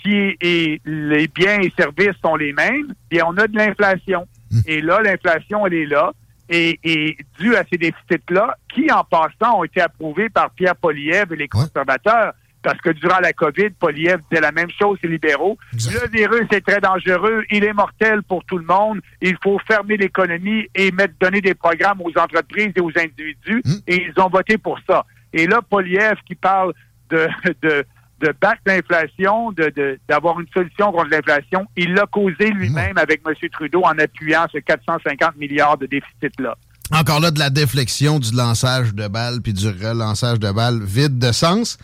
qui 0.03 0.35
et 0.41 0.81
les 0.83 1.27
biens 1.27 1.59
et 1.61 1.71
services 1.77 2.19
sont 2.21 2.35
les 2.35 2.53
mêmes, 2.53 2.93
bien, 3.09 3.23
on 3.27 3.37
a 3.37 3.47
de 3.47 3.55
l'inflation. 3.55 4.27
Et 4.65 4.81
là, 4.81 5.01
l'inflation, 5.01 5.65
elle 5.67 5.73
est 5.73 5.85
là. 5.85 6.11
Et, 6.49 6.79
et 6.83 7.17
dû 7.39 7.55
à 7.55 7.63
ces 7.71 7.77
déficits-là, 7.77 8.57
qui, 8.73 8.91
en 8.91 9.05
passant, 9.05 9.59
ont 9.59 9.63
été 9.63 9.79
approuvés 9.79 10.29
par 10.29 10.51
Pierre 10.51 10.75
Poliev 10.75 11.31
et 11.31 11.37
les 11.37 11.47
conservateurs, 11.47 12.33
parce 12.61 12.79
que 12.79 12.89
durant 12.89 13.19
la 13.19 13.33
COVID, 13.33 13.71
Poliev 13.79 14.19
disait 14.29 14.41
la 14.41 14.51
même 14.51 14.69
chose, 14.77 14.97
les 15.03 15.09
libéraux. 15.09 15.57
Le 15.73 16.09
virus 16.11 16.47
est 16.51 16.61
très 16.61 16.79
dangereux, 16.79 17.43
il 17.49 17.63
est 17.63 17.73
mortel 17.73 18.21
pour 18.23 18.43
tout 18.45 18.57
le 18.57 18.65
monde, 18.65 18.99
il 19.21 19.37
faut 19.41 19.59
fermer 19.67 19.97
l'économie 19.97 20.67
et 20.75 20.91
mettre, 20.91 21.13
donner 21.19 21.41
des 21.41 21.55
programmes 21.55 22.01
aux 22.01 22.19
entreprises 22.19 22.73
et 22.75 22.81
aux 22.81 22.91
individus, 22.97 23.61
hum. 23.65 23.81
et 23.87 24.07
ils 24.07 24.21
ont 24.21 24.29
voté 24.29 24.57
pour 24.57 24.77
ça. 24.87 25.05
Et 25.33 25.47
là, 25.47 25.61
Poliev 25.61 26.17
qui 26.25 26.35
parle 26.35 26.73
de, 27.09 27.27
de 27.61 27.85
de 28.21 28.33
battre 28.39 28.61
l'inflation, 28.65 29.51
de, 29.51 29.99
d'avoir 30.07 30.39
une 30.39 30.47
solution 30.53 30.91
contre 30.91 31.09
l'inflation. 31.09 31.65
Il 31.75 31.93
l'a 31.93 32.05
causé 32.05 32.49
lui-même 32.51 32.97
avec 32.97 33.21
M. 33.27 33.33
Trudeau 33.51 33.81
en 33.83 33.97
appuyant 33.97 34.45
ce 34.51 34.59
450 34.59 35.35
milliards 35.37 35.77
de 35.77 35.87
déficit-là. 35.87 36.55
encore 36.91 37.19
là 37.19 37.31
de 37.31 37.39
la 37.39 37.49
déflexion 37.49 38.19
du 38.19 38.35
lançage 38.35 38.93
de 38.93 39.07
balles 39.07 39.41
puis 39.41 39.53
du 39.53 39.67
relançage 39.67 40.39
de 40.39 40.51
balles 40.51 40.79
vide 40.83 41.17
de 41.17 41.31
sens. 41.31 41.77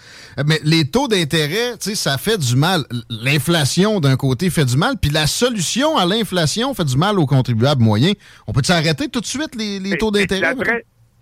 Mais 0.46 0.60
les 0.64 0.90
taux 0.90 1.08
d'intérêt, 1.08 1.74
tu 1.74 1.90
sais, 1.90 1.96
ça 1.96 2.18
fait 2.18 2.38
du 2.38 2.56
mal. 2.56 2.84
L'inflation 3.10 4.00
d'un 4.00 4.16
côté 4.16 4.50
fait 4.50 4.66
du 4.66 4.78
mal, 4.78 4.96
puis 5.02 5.10
la 5.10 5.28
solution 5.28 5.98
à 5.98 6.06
l'inflation 6.06 6.74
fait 6.74 6.86
du 6.86 6.98
mal 6.98 7.20
aux 7.20 7.26
contribuables 7.26 7.82
moyens. 7.82 8.16
On 8.46 8.54
peut 8.54 8.64
s'arrêter 8.64 9.10
tout 9.10 9.22
de 9.22 9.26
suite 9.26 9.56
les, 9.56 9.98
taux 9.98 10.12
d'intérêt? 10.12 10.56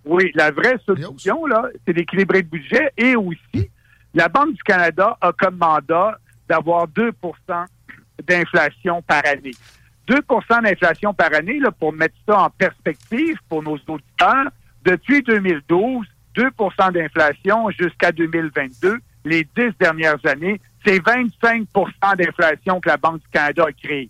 Oui, 0.05 0.31
la 0.35 0.51
vraie 0.51 0.77
solution, 0.85 1.45
là, 1.47 1.67
c'est 1.85 1.93
d'équilibrer 1.93 2.43
le 2.43 2.47
budget 2.47 2.91
et 2.97 3.15
aussi, 3.15 3.69
la 4.15 4.29
Banque 4.29 4.53
du 4.53 4.63
Canada 4.63 5.17
a 5.21 5.31
comme 5.33 5.57
mandat 5.57 6.17
d'avoir 6.47 6.87
2% 6.87 7.11
d'inflation 8.23 9.01
par 9.01 9.21
année. 9.25 9.51
2% 10.07 10.63
d'inflation 10.63 11.13
par 11.13 11.33
année, 11.33 11.59
là, 11.59 11.71
pour 11.71 11.91
mettre 11.91 12.15
ça 12.27 12.39
en 12.39 12.49
perspective 12.49 13.37
pour 13.49 13.61
nos 13.61 13.77
auditeurs, 13.87 14.47
depuis 14.85 15.21
2012, 15.21 16.05
2% 16.35 16.91
d'inflation 16.93 17.69
jusqu'à 17.71 18.11
2022, 18.11 18.99
les 19.25 19.47
dix 19.57 19.71
dernières 19.79 20.23
années, 20.25 20.61
c'est 20.85 20.99
25% 20.99 21.65
d'inflation 22.17 22.79
que 22.79 22.89
la 22.89 22.97
Banque 22.97 23.21
du 23.21 23.27
Canada 23.31 23.65
a 23.67 23.71
créée. 23.71 24.09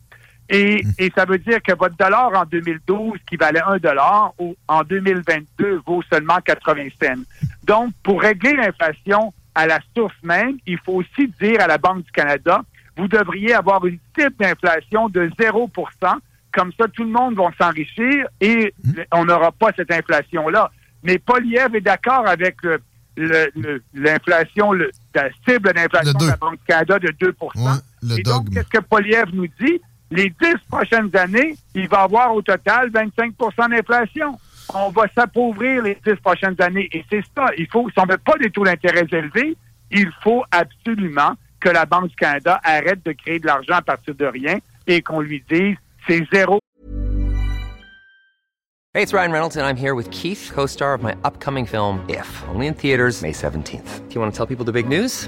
Et, 0.49 0.83
hmm. 0.83 0.91
et, 0.99 1.11
ça 1.15 1.25
veut 1.25 1.39
dire 1.39 1.63
que 1.63 1.73
votre 1.73 1.95
dollar 1.95 2.29
en 2.35 2.45
2012, 2.45 3.17
qui 3.27 3.37
valait 3.37 3.63
1 3.65 3.77
dollar, 3.77 4.33
en 4.67 4.83
2022 4.83 5.81
vaut 5.87 6.03
seulement 6.11 6.37
80 6.45 6.89
cents. 7.01 7.23
Donc, 7.63 7.93
pour 8.03 8.21
régler 8.21 8.53
l'inflation 8.53 9.33
à 9.55 9.65
la 9.65 9.79
source 9.95 10.13
même, 10.21 10.57
il 10.67 10.77
faut 10.79 10.93
aussi 10.93 11.31
dire 11.41 11.61
à 11.61 11.67
la 11.67 11.77
Banque 11.77 12.03
du 12.03 12.11
Canada, 12.11 12.61
vous 12.97 13.07
devriez 13.07 13.53
avoir 13.53 13.85
une 13.85 13.97
type 14.17 14.37
d'inflation 14.39 15.09
de 15.09 15.29
0 15.39 15.69
Comme 16.53 16.71
ça, 16.77 16.87
tout 16.93 17.03
le 17.03 17.09
monde 17.09 17.35
va 17.35 17.49
s'enrichir 17.57 18.27
et 18.39 18.73
on 19.11 19.25
n'aura 19.25 19.51
pas 19.51 19.71
cette 19.75 19.91
inflation-là. 19.91 20.71
Mais 21.03 21.17
Poliev 21.19 21.75
est 21.75 21.81
d'accord 21.81 22.27
avec 22.27 22.57
l'inflation, 23.93 24.73
la 24.73 25.29
cible 25.47 25.73
d'inflation 25.73 26.17
de 26.19 26.27
la 26.27 26.37
Banque 26.37 26.59
du 26.59 26.65
Canada 26.67 26.99
de 26.99 27.07
2% 27.07 27.81
Et 28.17 28.23
donc, 28.23 28.49
qu'est-ce 28.51 28.69
que 28.69 28.79
Poliev 28.79 29.25
nous 29.33 29.47
dit? 29.59 29.81
Les 30.11 30.29
dix 30.29 30.55
prochaines 30.69 31.09
années, 31.15 31.55
il 31.73 31.87
va 31.87 32.01
avoir 32.01 32.33
au 32.33 32.41
total 32.41 32.89
25% 32.91 33.69
d'inflation. 33.69 34.37
On 34.73 34.89
va 34.89 35.03
s'appauvrir 35.13 35.83
les 35.83 35.97
dix 36.05 36.15
prochaines 36.15 36.55
années. 36.59 36.89
Et 36.91 37.05
c'est 37.09 37.23
ça. 37.35 37.45
Il 37.57 37.67
faut, 37.67 37.89
si 37.89 37.99
on 37.99 38.05
ne 38.05 38.11
veut 38.11 38.17
pas 38.17 38.37
des 38.37 38.49
taux 38.49 38.63
d'intérêt 38.63 39.05
élevés, 39.11 39.55
il 39.91 40.11
faut 40.21 40.43
absolument 40.51 41.35
que 41.59 41.69
la 41.69 41.85
Banque 41.85 42.09
du 42.09 42.15
Canada 42.15 42.59
arrête 42.63 43.03
de 43.05 43.11
créer 43.11 43.39
de 43.39 43.47
l'argent 43.47 43.75
à 43.75 43.81
partir 43.81 44.15
de 44.15 44.25
rien 44.25 44.57
et 44.87 45.01
qu'on 45.01 45.21
lui 45.21 45.43
dise 45.49 45.75
c'est 46.07 46.23
zéro. 46.31 46.59
Hey, 48.93 49.03
it's 49.03 49.13
Ryan 49.13 49.31
Reynolds 49.31 49.57
and 49.57 49.65
I'm 49.65 49.75
here 49.75 49.93
with 49.93 50.09
Keith, 50.11 50.51
co-star 50.53 50.93
of 50.93 51.03
my 51.03 51.15
upcoming 51.25 51.65
film 51.65 51.99
If, 52.07 52.43
only 52.47 52.67
in 52.67 52.73
theaters 52.73 53.21
May 53.21 53.33
17th. 53.33 54.07
Do 54.07 54.15
you 54.15 54.21
want 54.21 54.31
to 54.31 54.37
tell 54.37 54.45
people 54.45 54.63
the 54.63 54.71
big 54.71 54.87
news? 54.87 55.27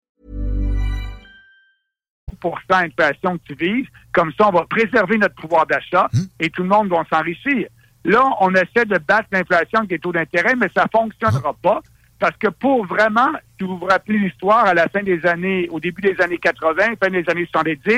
D'inflation 2.69 3.37
que 3.37 3.43
tu 3.47 3.55
vises. 3.55 3.87
Comme 4.11 4.31
ça, 4.37 4.47
on 4.47 4.51
va 4.51 4.65
préserver 4.69 5.17
notre 5.17 5.35
pouvoir 5.35 5.65
d'achat 5.65 6.07
hmm. 6.13 6.23
et 6.39 6.49
tout 6.49 6.63
le 6.63 6.69
monde 6.69 6.89
va 6.89 7.03
s'enrichir. 7.09 7.67
Là, 8.03 8.23
on 8.39 8.53
essaie 8.55 8.85
de 8.85 8.97
battre 8.97 9.27
l'inflation 9.31 9.79
avec 9.79 9.89
des 9.89 9.99
taux 9.99 10.11
d'intérêt, 10.11 10.55
mais 10.55 10.69
ça 10.75 10.85
fonctionnera 10.91 11.53
pas 11.61 11.81
parce 12.19 12.35
que 12.37 12.49
pour 12.49 12.85
vraiment, 12.85 13.29
si 13.57 13.65
vous 13.65 13.77
vous 13.77 13.85
rappelez 13.85 14.19
l'histoire, 14.19 14.65
à 14.65 14.73
la 14.73 14.87
fin 14.87 15.01
des 15.01 15.25
années, 15.25 15.67
au 15.71 15.79
début 15.79 16.01
des 16.01 16.19
années 16.21 16.37
80, 16.37 16.83
fin 17.03 17.09
des 17.09 17.23
années 17.27 17.47
70, 17.51 17.97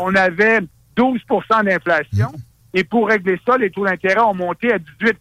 on 0.00 0.14
avait 0.14 0.60
12% 0.96 1.64
d'inflation. 1.64 2.28
Hmm. 2.28 2.74
Et 2.74 2.84
pour 2.84 3.08
régler 3.08 3.38
ça, 3.46 3.56
les 3.58 3.70
taux 3.70 3.84
d'intérêt 3.84 4.20
ont 4.20 4.34
monté 4.34 4.72
à 4.72 4.78
18 4.78 5.18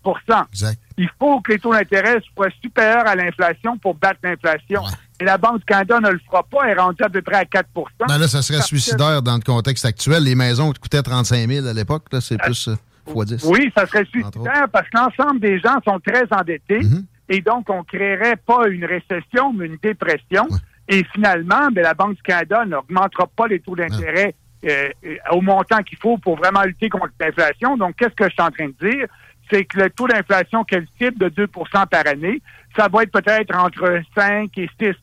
Il 0.98 1.10
faut 1.20 1.42
que 1.42 1.54
les 1.54 1.60
taux 1.60 1.74
d'intérêt 1.74 2.20
soient 2.34 2.50
supérieurs 2.62 3.08
à 3.08 3.16
l'inflation 3.16 3.78
pour 3.78 3.96
battre 3.96 4.20
l'inflation. 4.24 4.84
Et 5.20 5.26
la 5.26 5.38
Banque 5.38 5.60
du 5.60 5.66
Canada 5.66 6.00
ne 6.00 6.10
le 6.10 6.20
fera 6.26 6.44
pas, 6.44 6.66
elle 6.66 6.78
est 6.78 6.82
rendue 6.82 7.04
à 7.04 7.10
peu 7.10 7.22
près 7.22 7.36
à 7.36 7.46
4 7.46 7.70
ben 8.08 8.18
là, 8.18 8.28
ça 8.28 8.42
serait 8.42 8.62
suicidaire 8.62 9.22
dans 9.22 9.36
le 9.36 9.42
contexte 9.42 9.86
actuel. 9.86 10.24
Les 10.24 10.36
maisons 10.36 10.74
coûtaient 10.74 11.02
35 11.04 11.48
000 11.48 11.68
à 11.68 11.74
l'époque, 11.74 12.06
c'est 12.20 12.36
euh, 12.36 12.46
plus 12.46 12.70
euh, 12.70 13.26
10. 13.26 13.44
Oui, 13.46 13.72
ça 13.76 13.86
serait 13.86 14.06
suicidaire 14.06 14.68
parce 14.72 14.88
que 14.90 14.98
l'ensemble 14.98 15.40
des 15.40 15.60
gens 15.60 15.78
sont 15.88 16.00
très 16.00 16.26
endettés 16.32 16.80
mhm. 16.80 17.06
et 17.30 17.42
donc 17.42 17.70
on 17.70 17.80
ne 17.80 17.84
créerait 17.84 18.38
pas 18.38 18.68
une 18.68 18.86
récession, 18.86 19.54
mais 19.54 19.68
une 19.68 19.78
dépression. 19.82 20.48
Et 20.88 21.06
finalement, 21.14 21.70
ben, 21.72 21.84
la 21.84 21.94
Banque 21.94 22.16
du 22.16 22.22
Canada 22.22 22.66
n'augmentera 22.66 23.28
pas 23.28 23.48
les 23.48 23.60
taux 23.60 23.76
d'intérêt 23.76 24.36
euh, 24.66 24.90
au 25.32 25.42
montant 25.42 25.82
qu'il 25.84 25.98
faut 25.98 26.18
pour 26.18 26.38
vraiment 26.38 26.64
lutter 26.64 26.90
contre 26.90 27.14
l'inflation. 27.20 27.78
Donc, 27.78 27.96
qu'est-ce 27.96 28.16
que 28.16 28.26
je 28.26 28.32
suis 28.32 28.42
en 28.42 28.52
train 28.52 28.68
de 28.68 28.90
dire? 28.90 29.08
C'est 29.50 29.66
que 29.66 29.80
le 29.80 29.90
taux 29.90 30.08
d'inflation 30.08 30.64
qu'elle 30.64 30.88
cible 30.98 31.18
de 31.18 31.46
2% 31.46 31.88
par 31.88 32.08
année, 32.08 32.42
ça 32.76 32.88
va 32.88 33.04
être 33.04 33.12
peut-être 33.12 33.56
entre 33.56 34.02
5 34.16 34.58
et 34.58 34.70
6% 34.80 34.96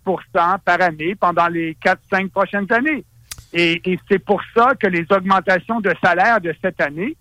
par 0.65 0.81
année 0.81 1.15
pendant 1.15 1.49
les 1.49 1.77
4-5 1.85 2.31
prochaines 2.31 2.73
années. 2.73 3.05
Et, 3.53 3.99
c'est 4.11 4.19
pour 4.19 4.41
ça 4.55 4.73
que 4.81 4.87
les 4.87 5.07
augmentations 5.11 5.81
de 5.81 5.93
salaire 6.03 6.41
de 6.41 6.55
cette 6.63 6.81
année, 6.81 7.17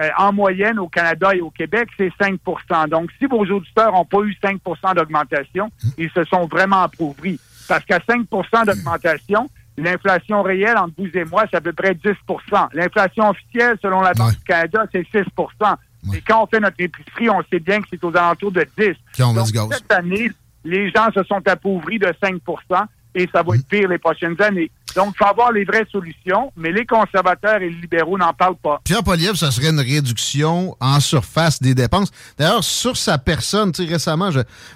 euh, 0.00 0.08
en 0.16 0.32
moyenne 0.32 0.78
au 0.78 0.88
Canada 0.88 1.34
et 1.34 1.40
au 1.40 1.50
Québec, 1.50 1.88
c'est 1.96 2.12
5% 2.18 2.88
Donc, 2.88 3.10
si 3.18 3.26
vos 3.26 3.44
auditeurs 3.44 3.92
n'ont 3.92 4.04
pas 4.04 4.20
eu 4.20 4.34
5% 4.42 4.94
d'augmentation, 4.94 5.70
ils 5.98 6.10
se 6.10 6.24
sont 6.24 6.46
vraiment 6.46 6.82
appauvris. 6.82 7.38
Parce 7.68 7.84
qu'à 7.84 7.98
5% 7.98 8.66
d'augmentation, 8.66 9.48
L'inflation 9.80 10.42
réelle 10.42 10.76
entre 10.76 10.94
vous 10.98 11.08
et 11.14 11.24
moi, 11.24 11.44
c'est 11.50 11.56
à 11.56 11.60
peu 11.60 11.72
près 11.72 11.92
10% 11.92 12.14
L'inflation 12.74 13.30
officielle, 13.30 13.78
selon 13.80 14.00
la 14.00 14.12
Banque 14.12 14.32
du 14.32 14.44
Canada, 14.44 14.84
c'est 14.92 15.06
6 15.10 15.24
Et 16.14 16.20
quand 16.20 16.42
on 16.42 16.46
fait 16.46 16.60
notre 16.60 16.76
épicerie, 16.78 17.30
on 17.30 17.42
sait 17.50 17.60
bien 17.60 17.80
que 17.80 17.88
c'est 17.90 18.02
aux 18.04 18.16
alentours 18.16 18.52
de 18.52 18.66
10 18.78 18.94
Donc, 19.18 19.48
cette 19.72 19.92
année, 19.92 20.30
les 20.64 20.90
gens 20.90 21.10
se 21.14 21.22
sont 21.24 21.46
appauvris 21.46 21.98
de 21.98 22.06
5% 22.22 22.40
et 23.14 23.28
ça 23.32 23.42
va 23.42 23.56
être 23.56 23.66
pire 23.66 23.88
les 23.88 23.98
prochaines 23.98 24.40
années. 24.40 24.70
Donc, 24.94 25.14
il 25.14 25.18
faut 25.18 25.30
avoir 25.30 25.52
les 25.52 25.64
vraies 25.64 25.86
solutions, 25.90 26.52
mais 26.56 26.72
les 26.72 26.84
conservateurs 26.86 27.56
et 27.56 27.68
les 27.68 27.76
libéraux 27.76 28.18
n'en 28.18 28.32
parlent 28.32 28.56
pas. 28.56 28.80
Pierre 28.84 29.02
Poliev, 29.02 29.34
ça 29.34 29.50
serait 29.50 29.70
une 29.70 29.80
réduction 29.80 30.76
en 30.80 31.00
surface 31.00 31.60
des 31.60 31.74
dépenses. 31.74 32.10
D'ailleurs, 32.38 32.64
sur 32.64 32.96
sa 32.96 33.18
personne, 33.18 33.72
tu 33.72 33.84
sais, 33.84 33.92
récemment, 33.92 34.30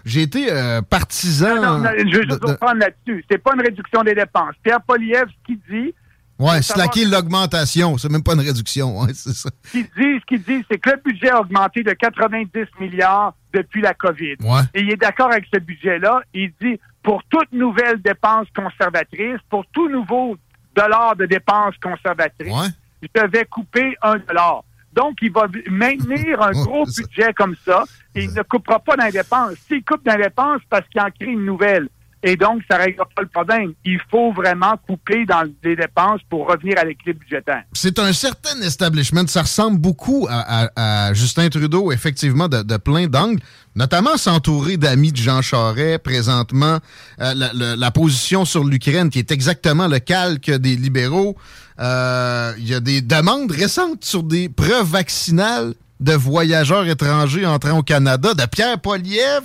j'ai 0.05 0.23
été 0.23 0.53
euh, 0.53 0.83
partisan... 0.83 1.57
Non, 1.57 1.79
non, 1.79 1.91
je 1.97 2.17
veux 2.17 2.23
juste 2.23 2.45
reprendre 2.45 2.79
là-dessus. 2.79 3.25
C'est 3.31 3.39
pas 3.39 3.53
une 3.55 3.63
réduction 3.63 4.03
des 4.03 4.15
dépenses. 4.15 4.55
Pierre 4.63 4.83
Poliev, 4.83 5.27
ce 5.29 5.47
qu'il 5.47 5.59
dit... 5.71 5.95
Ouais, 6.39 6.63
slacker 6.63 7.05
l'augmentation, 7.05 7.97
c'est 7.97 8.11
même 8.11 8.23
pas 8.23 8.35
une 8.35 8.41
réduction, 8.41 9.01
ouais, 9.01 9.15
c'est 9.15 9.35
ça. 9.35 9.51
Ce 9.67 9.79
qu'il 10.27 10.43
dit, 10.43 10.59
ce 10.59 10.65
c'est 10.71 10.79
que 10.79 10.91
le 10.91 11.01
budget 11.05 11.31
a 11.31 11.41
augmenté 11.41 11.83
de 11.85 11.93
90 11.93 12.51
milliards 12.81 13.35
depuis 13.53 13.81
la 13.81 13.95
COVID. 13.95 14.37
Ouais. 14.41 14.63
Et 14.75 14.81
il 14.81 14.91
est 14.91 14.97
d'accord 14.97 15.31
avec 15.31 15.47
ce 15.53 15.61
budget-là. 15.61 16.23
Il 16.35 16.53
dit, 16.61 16.81
pour 17.05 17.23
toute 17.31 17.53
nouvelle 17.53 18.03
dépense 18.03 18.49
conservatrice, 18.57 19.39
pour 19.49 19.65
tout 19.73 19.89
nouveau 19.89 20.37
dollar 20.75 21.15
de 21.15 21.27
dépenses 21.27 21.77
conservatrices, 21.81 22.75
je 23.03 23.27
vais 23.27 23.45
couper 23.45 23.95
un 24.03 24.17
dollar. 24.19 24.65
Donc, 24.93 25.19
il 25.23 25.31
va 25.31 25.47
maintenir 25.71 26.41
un 26.41 26.51
gros 26.65 26.85
budget 26.85 27.33
comme 27.35 27.57
ça 27.65 27.85
et 28.15 28.25
il 28.25 28.33
ne 28.33 28.43
coupera 28.43 28.79
pas 28.79 28.97
dans 28.97 29.05
les 29.05 29.13
dépenses. 29.13 29.55
S'il 29.69 29.85
coupe 29.85 30.05
dans 30.05 30.17
les 30.17 30.25
dépenses, 30.25 30.63
parce 30.71 30.87
qu'il 30.89 31.01
en 31.01 31.11
crée 31.11 31.33
une 31.33 31.45
nouvelle. 31.45 31.89
Et 32.27 32.37
donc, 32.37 32.63
ça 32.71 32.79
ne 32.79 32.85
règle 32.85 33.03
pas 33.15 33.21
le 33.21 33.29
problème. 33.29 33.75
Il 33.85 34.01
faut 34.11 34.33
vraiment 34.33 34.79
couper 34.89 35.27
dans 35.27 35.43
les 35.63 35.77
dépenses 35.77 36.23
pour 36.31 36.49
revenir 36.49 36.79
à 36.79 36.85
l'équilibre 36.85 37.21
budgétaire. 37.21 37.65
C'est 37.75 37.99
un 37.99 38.15
certain 38.15 38.59
establishment. 38.63 39.27
Ça 39.27 39.43
ressemble 39.43 39.79
beaucoup 39.79 40.27
à, 40.31 41.13
Justin 41.13 41.51
Trudeau, 41.51 41.93
effectivement, 41.93 42.49
de, 42.49 42.77
plein 42.79 43.09
d'angles, 43.09 43.41
notamment 43.77 44.17
s'entourer 44.17 44.79
d'amis 44.79 45.13
de 45.13 45.19
Jean 45.19 45.43
Charest 45.43 45.99
présentement. 45.99 46.79
Euh, 47.21 47.35
la, 47.77 47.91
position 47.91 48.47
sur 48.47 48.65
l'Ukraine, 48.65 49.11
qui 49.11 49.19
est 49.19 49.31
exactement 49.31 49.87
le 49.87 49.99
calque 49.99 50.51
des 50.51 50.77
libéraux. 50.77 51.37
Euh, 51.79 52.55
il 52.57 52.67
y 52.67 52.75
a 52.75 52.81
des 52.81 53.03
demandes 53.03 53.51
récentes 53.51 54.03
sur 54.03 54.23
des 54.23 54.49
preuves 54.49 54.89
vaccinales 54.89 55.75
de 56.01 56.13
voyageurs 56.15 56.89
étrangers 56.89 57.45
entrant 57.45 57.81
au 57.81 57.83
Canada, 57.83 58.33
de 58.33 58.47
Pierre 58.47 58.81
Poliev. 58.81 59.43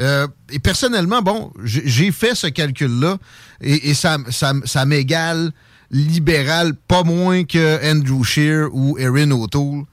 Euh, 0.00 0.26
et 0.50 0.58
personnellement, 0.58 1.22
bon, 1.22 1.52
j'ai 1.62 2.10
fait 2.10 2.34
ce 2.34 2.48
calcul-là 2.48 3.18
et, 3.60 3.94
ça, 3.94 4.18
ça, 4.30 4.84
m'égale 4.84 5.52
libéral 5.90 6.74
pas 6.74 7.04
moins 7.04 7.44
que 7.44 7.78
Andrew 7.90 8.24
Scheer 8.24 8.68
ou 8.72 8.98
Erin 8.98 9.30
O'Toole 9.30 9.84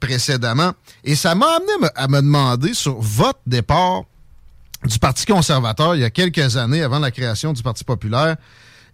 précédemment. 0.00 0.72
Et 1.04 1.14
ça 1.14 1.34
m'a 1.34 1.46
amené 1.46 1.88
à 1.94 2.08
me 2.08 2.20
demander 2.20 2.74
sur 2.74 3.00
votre 3.00 3.40
départ 3.46 4.04
du 4.84 4.98
Parti 4.98 5.26
conservateur 5.26 5.94
il 5.94 6.00
y 6.00 6.04
a 6.04 6.10
quelques 6.10 6.56
années 6.56 6.82
avant 6.82 6.98
la 6.98 7.10
création 7.10 7.52
du 7.52 7.62
Parti 7.62 7.84
populaire. 7.84 8.36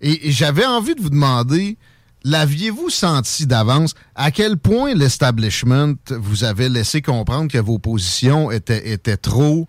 Et, 0.00 0.31
j'avais 0.31 0.67
envie 0.67 0.95
de 0.95 1.00
vous 1.00 1.11
demander, 1.11 1.77
l'aviez-vous 2.25 2.91
senti 2.91 3.47
d'avance? 3.47 3.95
À 4.15 4.31
quel 4.31 4.57
point 4.59 4.95
l'establishment 4.95 5.95
vous 6.11 6.45
avait 6.45 6.69
laissé 6.69 7.00
comprendre 7.00 7.50
que 7.50 7.59
vos 7.59 7.79
positions 7.79 8.50
étaient, 8.50 8.91
étaient 8.91 9.17
trop 9.17 9.69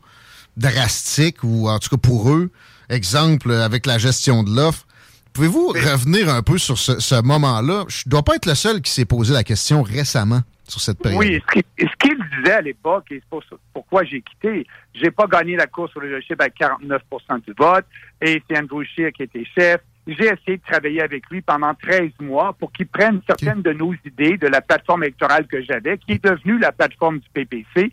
drastique, 0.58 1.44
ou 1.44 1.70
en 1.70 1.80
tout 1.80 1.90
cas 1.90 1.98
pour 1.98 2.32
eux, 2.32 2.52
exemple 2.90 3.52
avec 3.52 3.86
la 3.86 3.98
gestion 3.98 4.44
de 4.44 4.56
l'offre. 4.56 4.86
Pouvez-vous 5.34 5.68
revenir 5.68 6.30
un 6.30 6.42
peu 6.42 6.58
sur 6.58 6.78
ce, 6.78 7.22
moment-là? 7.22 7.86
Je 7.88 8.04
ne 8.06 8.10
dois 8.10 8.24
pas 8.24 8.36
être 8.36 8.46
le 8.46 8.56
seul 8.56 8.82
qui 8.82 8.92
s'est 8.92 9.06
posé 9.06 9.34
la 9.34 9.44
question 9.44 9.84
récemment 9.84 10.42
sur 10.68 10.82
cette 10.82 11.00
période. 11.00 11.20
Oui, 11.20 11.42
ce 11.56 11.86
qu'il 12.00 12.18
disait 12.38 12.54
à 12.54 12.62
l'époque, 12.62 13.06
et 13.12 13.22
c'est 13.32 13.58
pourquoi 13.74 14.04
j'ai 14.04 14.22
quitté, 14.22 14.66
j'ai 14.94 15.12
pas 15.12 15.28
gagné 15.28 15.56
la 15.56 15.68
course 15.68 15.92
sur 15.92 16.02
le 16.02 16.08
leadership 16.08 16.42
à 16.42 16.48
49% 16.48 17.46
du 17.46 17.54
vote, 17.58 17.86
et 18.22 18.42
c'est 18.48 18.58
Andrew 18.58 18.84
Scheer 18.84 19.12
qui 19.12 19.24
était 19.24 19.46
chef. 19.56 19.82
J'ai 20.08 20.26
essayé 20.26 20.58
de 20.58 20.62
travailler 20.68 21.02
avec 21.02 21.30
lui 21.30 21.42
pendant 21.42 21.74
13 21.76 22.12
mois 22.20 22.54
pour 22.54 22.72
qu'il 22.72 22.88
prenne 22.88 23.22
certaines 23.28 23.62
de 23.62 23.74
nos 23.74 23.94
idées 24.06 24.38
de 24.38 24.48
la 24.48 24.62
plateforme 24.62 25.04
électorale 25.04 25.46
que 25.46 25.62
j'avais, 25.62 25.98
qui 26.00 26.14
est 26.14 26.24
devenue 26.24 26.58
la 26.58 26.72
plateforme 26.72 27.20
du 27.20 27.30
PPC, 27.34 27.92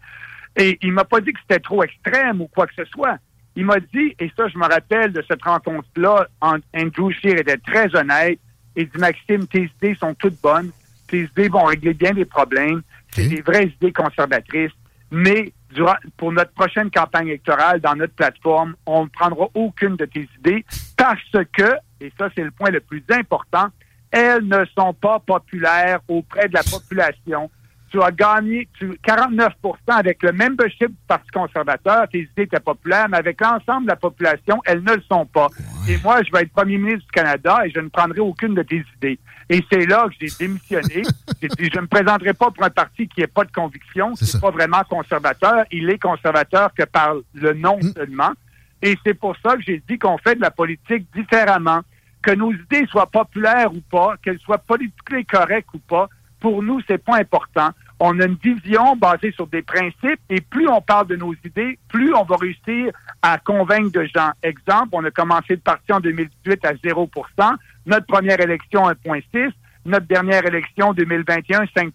et 0.57 0.79
il 0.83 0.93
m'a 0.93 1.05
pas 1.05 1.21
dit 1.21 1.33
que 1.33 1.39
c'était 1.43 1.61
trop 1.61 1.83
extrême 1.83 2.41
ou 2.41 2.49
quoi 2.49 2.67
que 2.67 2.75
ce 2.75 2.85
soit. 2.87 3.19
Il 3.55 3.65
m'a 3.67 3.79
dit, 3.81 4.15
et 4.19 4.31
ça, 4.37 4.49
je 4.49 4.59
me 4.59 4.67
rappelle 4.67 5.13
de 5.13 5.23
cette 5.29 5.43
rencontre-là, 5.43 6.29
Andrew 6.41 7.11
Scheer 7.11 7.39
était 7.39 7.57
très 7.59 7.95
honnête. 7.95 8.39
Il 8.75 8.89
dit, 8.89 8.99
Maxime, 8.99 9.47
tes 9.47 9.71
idées 9.81 9.97
sont 9.99 10.15
toutes 10.15 10.41
bonnes. 10.43 10.71
Tes 11.09 11.23
idées 11.23 11.49
vont 11.49 11.65
régler 11.65 11.95
bien 11.95 12.13
des 12.13 12.25
problèmes. 12.25 12.83
C'est 13.13 13.29
des 13.29 13.41
vraies 13.41 13.73
idées 13.81 13.93
conservatrices. 13.93 14.73
Mais 15.11 15.53
durant, 15.73 15.95
pour 16.17 16.33
notre 16.33 16.53
prochaine 16.53 16.91
campagne 16.91 17.29
électorale, 17.29 17.81
dans 17.81 17.95
notre 17.95 18.15
plateforme, 18.15 18.75
on 18.85 19.05
ne 19.05 19.09
prendra 19.09 19.49
aucune 19.55 19.97
de 19.97 20.05
tes 20.05 20.29
idées 20.39 20.65
parce 20.97 21.23
que, 21.53 21.77
et 22.01 22.13
ça, 22.19 22.29
c'est 22.35 22.43
le 22.43 22.51
point 22.51 22.71
le 22.71 22.81
plus 22.81 23.03
important, 23.11 23.69
elles 24.11 24.47
ne 24.47 24.65
sont 24.77 24.93
pas 24.95 25.19
populaires 25.21 26.01
auprès 26.09 26.49
de 26.49 26.55
la 26.55 26.63
population 26.63 27.51
tu 27.91 28.03
as 28.03 28.11
gagné 28.11 28.69
49 29.03 29.53
avec 29.89 30.23
le 30.23 30.33
membership 30.33 30.89
du 30.89 30.97
Parti 31.07 31.31
conservateur. 31.31 32.09
Tes 32.09 32.21
idées 32.21 32.43
étaient 32.43 32.61
populaires, 32.61 33.09
mais 33.09 33.19
avec 33.19 33.41
l'ensemble 33.41 33.85
de 33.85 33.91
la 33.91 33.97
population, 33.97 34.61
elles 34.65 34.83
ne 34.83 34.95
le 34.95 35.03
sont 35.11 35.27
pas. 35.27 35.49
Et 35.89 35.97
moi, 36.03 36.23
je 36.23 36.33
vais 36.33 36.43
être 36.43 36.53
premier 36.53 36.79
ministre 36.79 37.05
du 37.07 37.13
Canada 37.13 37.61
et 37.65 37.71
je 37.71 37.81
ne 37.81 37.89
prendrai 37.89 38.21
aucune 38.21 38.55
de 38.55 38.63
tes 38.63 38.85
idées. 38.97 39.19
Et 39.49 39.65
c'est 39.71 39.87
là 39.87 40.07
que 40.09 40.15
j'ai 40.21 40.33
démissionné. 40.39 41.03
j'ai 41.43 41.49
dit, 41.49 41.71
je 41.73 41.77
ne 41.77 41.83
me 41.83 41.87
présenterai 41.87 42.35
pas 42.35 42.51
pour 42.51 42.65
un 42.65 42.71
parti 42.71 43.09
qui 43.09 43.21
n'a 43.21 43.29
pas 43.29 43.45
de 43.45 43.53
conviction, 43.53 44.15
qui 44.15 44.25
n'est 44.25 44.41
pas 44.41 44.51
vraiment 44.51 44.83
conservateur. 44.89 45.65
Il 45.71 45.89
est 45.89 45.99
conservateur 45.99 46.75
que 46.75 46.85
par 46.85 47.15
le 47.35 47.55
nom 47.55 47.79
hmm. 47.79 47.93
seulement. 47.95 48.33
Et 48.83 48.97
c'est 49.05 49.15
pour 49.15 49.37
ça 49.43 49.57
que 49.57 49.63
j'ai 49.63 49.83
dit 49.89 49.99
qu'on 49.99 50.19
fait 50.19 50.35
de 50.35 50.41
la 50.41 50.51
politique 50.51 51.07
différemment. 51.15 51.81
Que 52.23 52.33
nos 52.33 52.53
idées 52.53 52.87
soient 52.91 53.07
populaires 53.07 53.73
ou 53.73 53.81
pas, 53.81 54.17
qu'elles 54.23 54.41
soient 54.41 54.59
politiquement 54.59 55.23
correctes 55.29 55.69
ou 55.75 55.79
pas, 55.79 56.09
pour 56.47 56.63
nous, 56.63 56.81
c'est 56.87 57.03
pas 57.03 57.17
important 57.17 57.71
on 57.99 58.21
a 58.21 58.27
une 58.27 58.37
vision 58.37 58.95
basée 58.95 59.33
sur 59.33 59.49
des 59.49 59.63
principes 59.63 60.21
et 60.29 60.41
plus 60.41 60.69
on 60.69 60.81
parle 60.81 61.09
de 61.09 61.17
nos 61.17 61.35
idées, 61.45 61.77
plus 61.89 62.15
on 62.15 62.23
va 62.23 62.37
réussir 62.37 62.93
à 63.21 63.39
convaincre 63.39 63.91
de 63.91 64.05
gens. 64.15 64.31
Exemple, 64.45 64.91
on 64.93 65.05
a 65.05 65.11
commencé 65.11 65.55
le 65.55 65.57
parti 65.57 65.93
en 65.93 65.99
2018 65.99 66.65
à 66.65 66.73
0 66.85 67.11
notre 67.87 68.07
première 68.07 68.39
élection 68.41 68.89
1,6 68.89 69.51
notre 69.87 70.07
dernière 70.07 70.47
élection 70.47 70.93
2021 70.93 71.65
5 71.75 71.93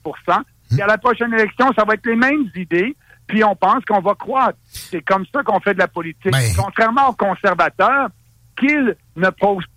et 0.77 0.81
à 0.81 0.87
la 0.87 0.97
prochaine 0.97 1.33
élection, 1.33 1.71
ça 1.73 1.85
va 1.85 1.93
être 1.93 2.05
les 2.05 2.17
mêmes 2.17 2.49
idées, 2.55 2.93
puis 3.27 3.45
on 3.45 3.55
pense 3.55 3.85
qu'on 3.85 4.01
va 4.01 4.15
croître. 4.15 4.57
C'est 4.65 5.01
comme 5.01 5.25
ça 5.33 5.43
qu'on 5.43 5.61
fait 5.61 5.75
de 5.75 5.79
la 5.79 5.87
politique. 5.87 6.31
Ben. 6.31 6.41
Contrairement 6.57 7.09
aux 7.09 7.13
conservateurs, 7.13 8.09
qu'ils 8.57 8.97
ne, 9.15 9.29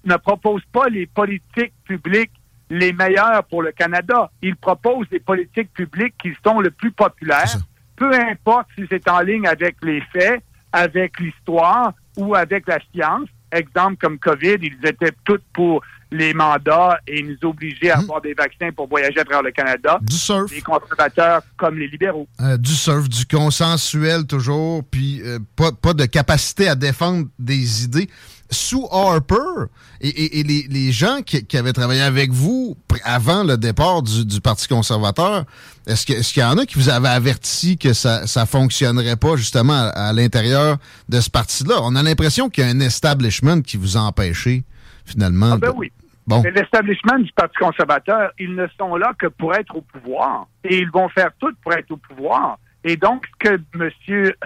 ne 0.04 0.16
proposent 0.16 0.66
pas 0.72 0.88
les 0.88 1.06
politiques 1.06 1.74
publiques 1.84 2.32
les 2.74 2.92
meilleurs 2.92 3.44
pour 3.44 3.62
le 3.62 3.72
Canada. 3.72 4.30
Ils 4.42 4.56
proposent 4.56 5.08
des 5.08 5.20
politiques 5.20 5.72
publiques 5.72 6.14
qui 6.20 6.32
sont 6.44 6.60
le 6.60 6.70
plus 6.70 6.90
populaires, 6.90 7.56
peu 7.96 8.12
importe 8.12 8.66
si 8.76 8.84
c'est 8.90 9.08
en 9.08 9.20
ligne 9.20 9.46
avec 9.46 9.76
les 9.82 10.00
faits, 10.12 10.42
avec 10.72 11.20
l'histoire 11.20 11.92
ou 12.16 12.34
avec 12.34 12.66
la 12.66 12.78
science. 12.92 13.28
Exemple 13.52 13.96
comme 14.00 14.18
COVID, 14.18 14.56
ils 14.60 14.78
étaient 14.84 15.14
tous 15.24 15.40
pour 15.52 15.82
les 16.14 16.34
mandats 16.34 16.98
et 17.06 17.22
nous 17.22 17.36
obliger 17.48 17.90
à 17.90 17.98
hmm. 17.98 18.00
avoir 18.00 18.20
des 18.20 18.34
vaccins 18.34 18.70
pour 18.74 18.88
voyager 18.88 19.20
à 19.20 19.24
travers 19.24 19.42
le 19.42 19.50
Canada. 19.50 19.98
Du 20.02 20.16
surf. 20.16 20.50
Les 20.52 20.62
conservateurs 20.62 21.42
comme 21.56 21.78
les 21.78 21.88
libéraux. 21.88 22.28
Euh, 22.40 22.56
du 22.56 22.72
surf, 22.72 23.08
du 23.08 23.26
consensuel 23.26 24.26
toujours, 24.26 24.82
puis 24.90 25.20
euh, 25.24 25.38
pas, 25.56 25.72
pas 25.72 25.94
de 25.94 26.04
capacité 26.06 26.68
à 26.68 26.74
défendre 26.74 27.26
des 27.38 27.84
idées 27.84 28.08
sous 28.50 28.86
Harper 28.90 29.66
et, 30.00 30.42
les, 30.42 30.92
gens 30.92 31.22
qui, 31.22 31.56
avaient 31.56 31.72
travaillé 31.72 32.02
avec 32.02 32.30
vous 32.30 32.76
avant 33.04 33.42
le 33.42 33.56
départ 33.56 34.02
du, 34.02 34.40
Parti 34.40 34.68
conservateur, 34.68 35.44
est-ce 35.86 36.04
qu'il 36.04 36.42
y 36.42 36.44
en 36.44 36.58
a 36.58 36.66
qui 36.66 36.74
vous 36.76 36.90
avaient 36.90 37.08
averti 37.08 37.78
que 37.78 37.92
ça 37.94 38.22
ne 38.22 38.44
fonctionnerait 38.44 39.16
pas 39.16 39.36
justement 39.36 39.90
à, 39.94 40.12
l'intérieur 40.12 40.76
de 41.08 41.20
ce 41.20 41.30
parti-là? 41.30 41.76
On 41.82 41.96
a 41.96 42.02
l'impression 42.02 42.50
qu'il 42.50 42.64
y 42.64 42.66
a 42.66 42.70
un 42.70 42.80
establishment 42.80 43.62
qui 43.62 43.76
vous 43.76 43.96
a 43.96 44.00
empêché 44.00 44.64
finalement. 45.04 45.52
Ah 45.52 45.58
ben 45.58 45.72
oui. 45.74 45.90
Bon. 46.26 46.42
L'establishment 46.42 47.18
du 47.18 47.32
Parti 47.32 47.56
conservateur, 47.58 48.32
ils 48.38 48.54
ne 48.54 48.66
sont 48.78 48.96
là 48.96 49.12
que 49.18 49.26
pour 49.26 49.54
être 49.54 49.76
au 49.76 49.82
pouvoir 49.82 50.46
et 50.64 50.78
ils 50.78 50.90
vont 50.90 51.08
faire 51.10 51.30
tout 51.38 51.52
pour 51.62 51.72
être 51.74 51.90
au 51.90 51.98
pouvoir. 51.98 52.58
Et 52.82 52.96
donc, 52.96 53.26
ce 53.26 53.48
que 53.48 53.60
M. 53.74 53.90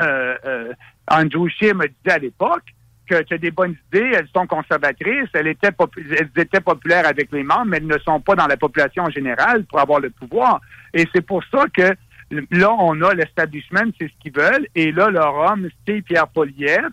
Euh, 0.00 0.36
euh, 0.44 0.72
Andrew 1.10 1.48
Scheer 1.48 1.74
me 1.74 1.86
disait 1.86 2.16
à 2.16 2.18
l'époque, 2.18 2.64
que 3.08 3.22
tu 3.22 3.34
as 3.34 3.38
des 3.38 3.50
bonnes 3.50 3.74
idées, 3.88 4.12
elles 4.14 4.28
sont 4.34 4.46
conservatrices, 4.46 5.28
elles 5.32 5.48
étaient, 5.48 5.72
elles 5.96 6.30
étaient 6.36 6.60
populaires 6.60 7.06
avec 7.06 7.32
les 7.32 7.42
membres, 7.42 7.66
mais 7.66 7.78
elles 7.78 7.86
ne 7.86 7.98
sont 7.98 8.20
pas 8.20 8.34
dans 8.34 8.46
la 8.46 8.56
population 8.56 9.04
en 9.04 9.10
général 9.10 9.64
pour 9.64 9.80
avoir 9.80 9.98
le 10.00 10.10
pouvoir. 10.10 10.60
Et 10.94 11.06
c'est 11.12 11.22
pour 11.22 11.42
ça 11.50 11.64
que 11.74 11.94
là, 12.30 12.72
on 12.78 13.00
a 13.02 13.14
l'establishment, 13.14 13.90
c'est 13.98 14.08
ce 14.08 14.12
qu'ils 14.20 14.32
veulent, 14.32 14.66
et 14.74 14.92
là, 14.92 15.08
leur 15.08 15.34
homme, 15.34 15.68
c'est 15.86 16.02
Pierre 16.02 16.28
Poliev. 16.28 16.90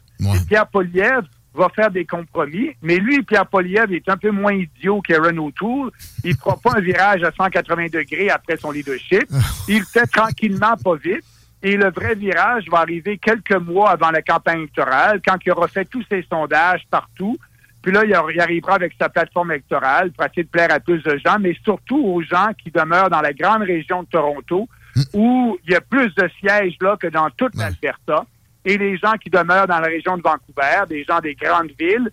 Pierre 0.48 0.68
Poliev 0.68 1.26
va 1.56 1.70
faire 1.70 1.90
des 1.90 2.06
compromis, 2.06 2.76
mais 2.82 2.98
lui, 2.98 3.24
Pierre 3.24 3.48
Poliev, 3.48 3.92
est 3.94 4.08
un 4.10 4.18
peu 4.18 4.32
moins 4.32 4.54
idiot 4.54 5.02
qu'Aaron 5.02 5.38
O'Toole. 5.38 5.92
Il 6.24 6.32
ne 6.32 6.36
fera 6.36 6.58
pas 6.58 6.78
un 6.78 6.82
virage 6.82 7.24
à 7.24 7.32
180 7.32 7.88
degrés 7.92 8.30
après 8.30 8.58
son 8.58 8.72
leadership. 8.72 9.26
Il 9.68 9.84
fait 9.84 10.08
tranquillement, 10.08 10.76
pas 10.84 10.96
vite. 10.96 11.24
Et 11.64 11.78
le 11.78 11.90
vrai 11.90 12.14
virage 12.16 12.66
va 12.70 12.80
arriver 12.80 13.18
quelques 13.18 13.56
mois 13.56 13.90
avant 13.90 14.12
la 14.12 14.22
campagne 14.22 14.60
électorale, 14.60 15.20
quand 15.26 15.38
il 15.44 15.52
aura 15.52 15.68
fait 15.68 15.86
tous 15.86 16.04
ses 16.10 16.24
sondages 16.30 16.84
partout. 16.92 17.38
Puis 17.82 17.92
là, 17.92 18.04
il 18.06 18.14
arrivera 18.14 18.76
avec 18.76 18.94
sa 19.00 19.10
plateforme 19.10 19.52
électorale 19.52 20.12
pour 20.12 20.26
essayer 20.26 20.44
de 20.44 20.50
plaire 20.50 20.72
à 20.72 20.80
plus 20.80 21.02
de 21.02 21.20
gens, 21.26 21.38
mais 21.40 21.58
surtout 21.64 21.98
aux 21.98 22.22
gens 22.22 22.50
qui 22.62 22.70
demeurent 22.70 23.10
dans 23.10 23.22
la 23.22 23.34
grande 23.34 23.64
région 23.64 24.04
de 24.04 24.08
Toronto, 24.08 24.68
hmm. 24.96 25.02
où 25.14 25.58
il 25.66 25.72
y 25.72 25.76
a 25.76 25.82
plus 25.82 26.14
de 26.14 26.30
sièges 26.40 26.76
là 26.82 26.98
que 26.98 27.08
dans 27.08 27.30
toute 27.32 27.56
l'Alberta. 27.56 28.26
Et 28.66 28.78
les 28.78 28.98
gens 28.98 29.14
qui 29.14 29.30
demeurent 29.30 29.68
dans 29.68 29.80
la 29.80 29.88
région 29.88 30.18
de 30.18 30.24
Vancouver, 30.24 30.84
des 30.90 31.04
gens 31.04 31.20
des 31.20 31.36
grandes 31.36 31.72
villes, 31.80 32.10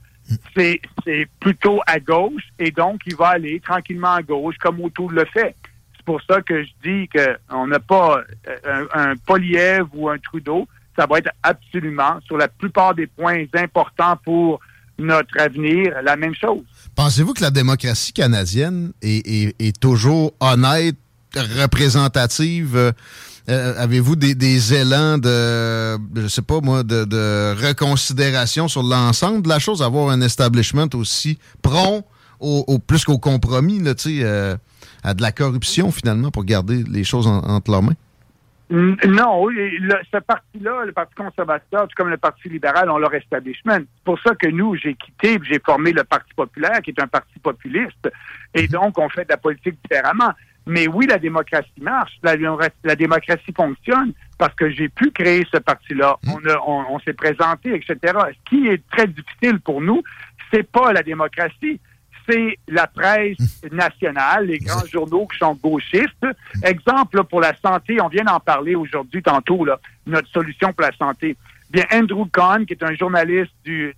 c'est 0.54 0.80
plutôt 1.40 1.80
à 1.86 1.98
gauche. 1.98 2.42
Et 2.58 2.70
donc, 2.70 3.00
il 3.06 3.16
va 3.16 3.30
aller 3.30 3.60
tranquillement 3.60 4.14
à 4.14 4.22
gauche, 4.22 4.56
comme 4.58 4.80
O'Toole 4.80 5.14
le 5.14 5.24
fait. 5.24 5.56
C'est 5.96 6.04
pour 6.04 6.20
ça 6.22 6.42
que 6.42 6.62
je 6.62 6.70
dis 6.82 7.08
qu'on 7.08 7.66
n'a 7.66 7.80
pas 7.80 8.22
euh, 8.48 8.86
un, 8.94 9.14
un 9.14 9.84
ou 9.92 10.08
un 10.08 10.18
Trudeau. 10.18 10.68
Ça 10.98 11.06
va 11.06 11.18
être 11.18 11.30
absolument, 11.42 12.20
sur 12.26 12.36
la 12.36 12.48
plupart 12.48 12.94
des 12.94 13.06
points 13.06 13.44
importants 13.54 14.16
pour 14.24 14.60
notre 14.98 15.40
avenir, 15.40 15.94
la 16.02 16.16
même 16.16 16.34
chose. 16.34 16.62
Pensez-vous 16.94 17.32
que 17.32 17.42
la 17.42 17.50
démocratie 17.50 18.12
canadienne 18.12 18.92
est, 19.00 19.80
toujours 19.80 20.34
honnête 20.40 20.96
représentative? 21.40 22.92
Avez-vous 23.48 24.16
des, 24.16 24.74
élans 24.74 25.18
de, 25.18 25.98
je 26.16 26.28
sais 26.28 26.42
pas 26.42 26.60
moi, 26.60 26.82
de, 26.82 27.54
reconsidération 27.66 28.68
sur 28.68 28.82
l'ensemble 28.82 29.42
de 29.42 29.48
la 29.48 29.58
chose, 29.58 29.82
avoir 29.82 30.10
un 30.10 30.20
establishment 30.20 30.88
aussi 30.94 31.38
prompt 31.60 32.04
au, 32.40 32.78
plus 32.78 33.04
qu'au 33.04 33.18
compromis, 33.18 33.80
là, 33.80 33.94
à 35.04 35.14
de 35.14 35.22
la 35.22 35.32
corruption 35.32 35.90
finalement 35.90 36.30
pour 36.30 36.44
garder 36.44 36.84
les 36.88 37.04
choses 37.04 37.26
entre 37.26 37.70
leurs 37.70 37.82
mains? 37.82 37.96
Non, 38.72 39.48
ce 39.50 40.18
parti-là, 40.18 40.86
le 40.86 40.92
Parti 40.92 41.14
conservateur, 41.14 41.86
tout 41.88 41.94
comme 41.94 42.08
le 42.08 42.16
Parti 42.16 42.48
libéral, 42.48 42.88
ont 42.88 42.96
leur 42.96 43.12
establishment. 43.12 43.80
C'est 43.80 44.04
pour 44.04 44.18
ça 44.20 44.34
que 44.34 44.48
nous, 44.48 44.76
j'ai 44.76 44.94
quitté, 44.94 45.38
j'ai 45.42 45.60
formé 45.62 45.92
le 45.92 46.04
Parti 46.04 46.32
populaire, 46.34 46.80
qui 46.82 46.90
est 46.90 47.02
un 47.02 47.06
parti 47.06 47.38
populiste, 47.38 48.10
et 48.54 48.62
mhm. 48.62 48.68
donc 48.68 48.98
on 48.98 49.10
fait 49.10 49.24
de 49.24 49.30
la 49.30 49.36
politique 49.36 49.76
différemment. 49.82 50.32
Mais 50.66 50.86
oui, 50.86 51.06
la 51.06 51.18
démocratie 51.18 51.80
marche, 51.80 52.12
la, 52.22 52.96
démocratie 52.96 53.52
fonctionne, 53.56 54.12
parce 54.38 54.54
que 54.54 54.70
j'ai 54.70 54.88
pu 54.88 55.10
créer 55.10 55.44
ce 55.52 55.58
parti-là. 55.58 56.18
Mhm. 56.24 56.56
On, 56.66 56.84
on 56.90 56.98
s'est 57.00 57.14
présenté, 57.14 57.74
etc. 57.74 57.96
Ce 58.02 58.50
qui 58.50 58.68
est 58.68 58.82
très 58.90 59.06
difficile 59.06 59.60
pour 59.60 59.80
nous, 59.80 60.02
c'est 60.52 60.70
pas 60.70 60.92
la 60.92 61.02
démocratie, 61.02 61.80
c'est 62.28 62.58
la 62.68 62.86
presse 62.86 63.38
nationale, 63.70 64.46
les 64.46 64.58
grands 64.58 64.86
journaux 64.86 65.26
qui 65.26 65.38
sont 65.38 65.54
gauchistes. 65.54 66.26
Exemple 66.62 67.24
pour 67.24 67.40
la 67.40 67.54
santé, 67.56 68.00
on 68.00 68.08
vient 68.08 68.24
d'en 68.24 68.40
parler 68.40 68.74
aujourd'hui, 68.74 69.22
tantôt, 69.22 69.64
là, 69.64 69.78
notre 70.06 70.28
solution 70.28 70.72
pour 70.72 70.82
la 70.82 70.96
santé. 70.96 71.36
Bien, 71.70 71.84
Andrew 71.92 72.26
Kahn, 72.32 72.66
qui 72.66 72.74
est 72.74 72.84
un 72.84 72.94
journaliste 72.94 73.52
du, 73.64 73.94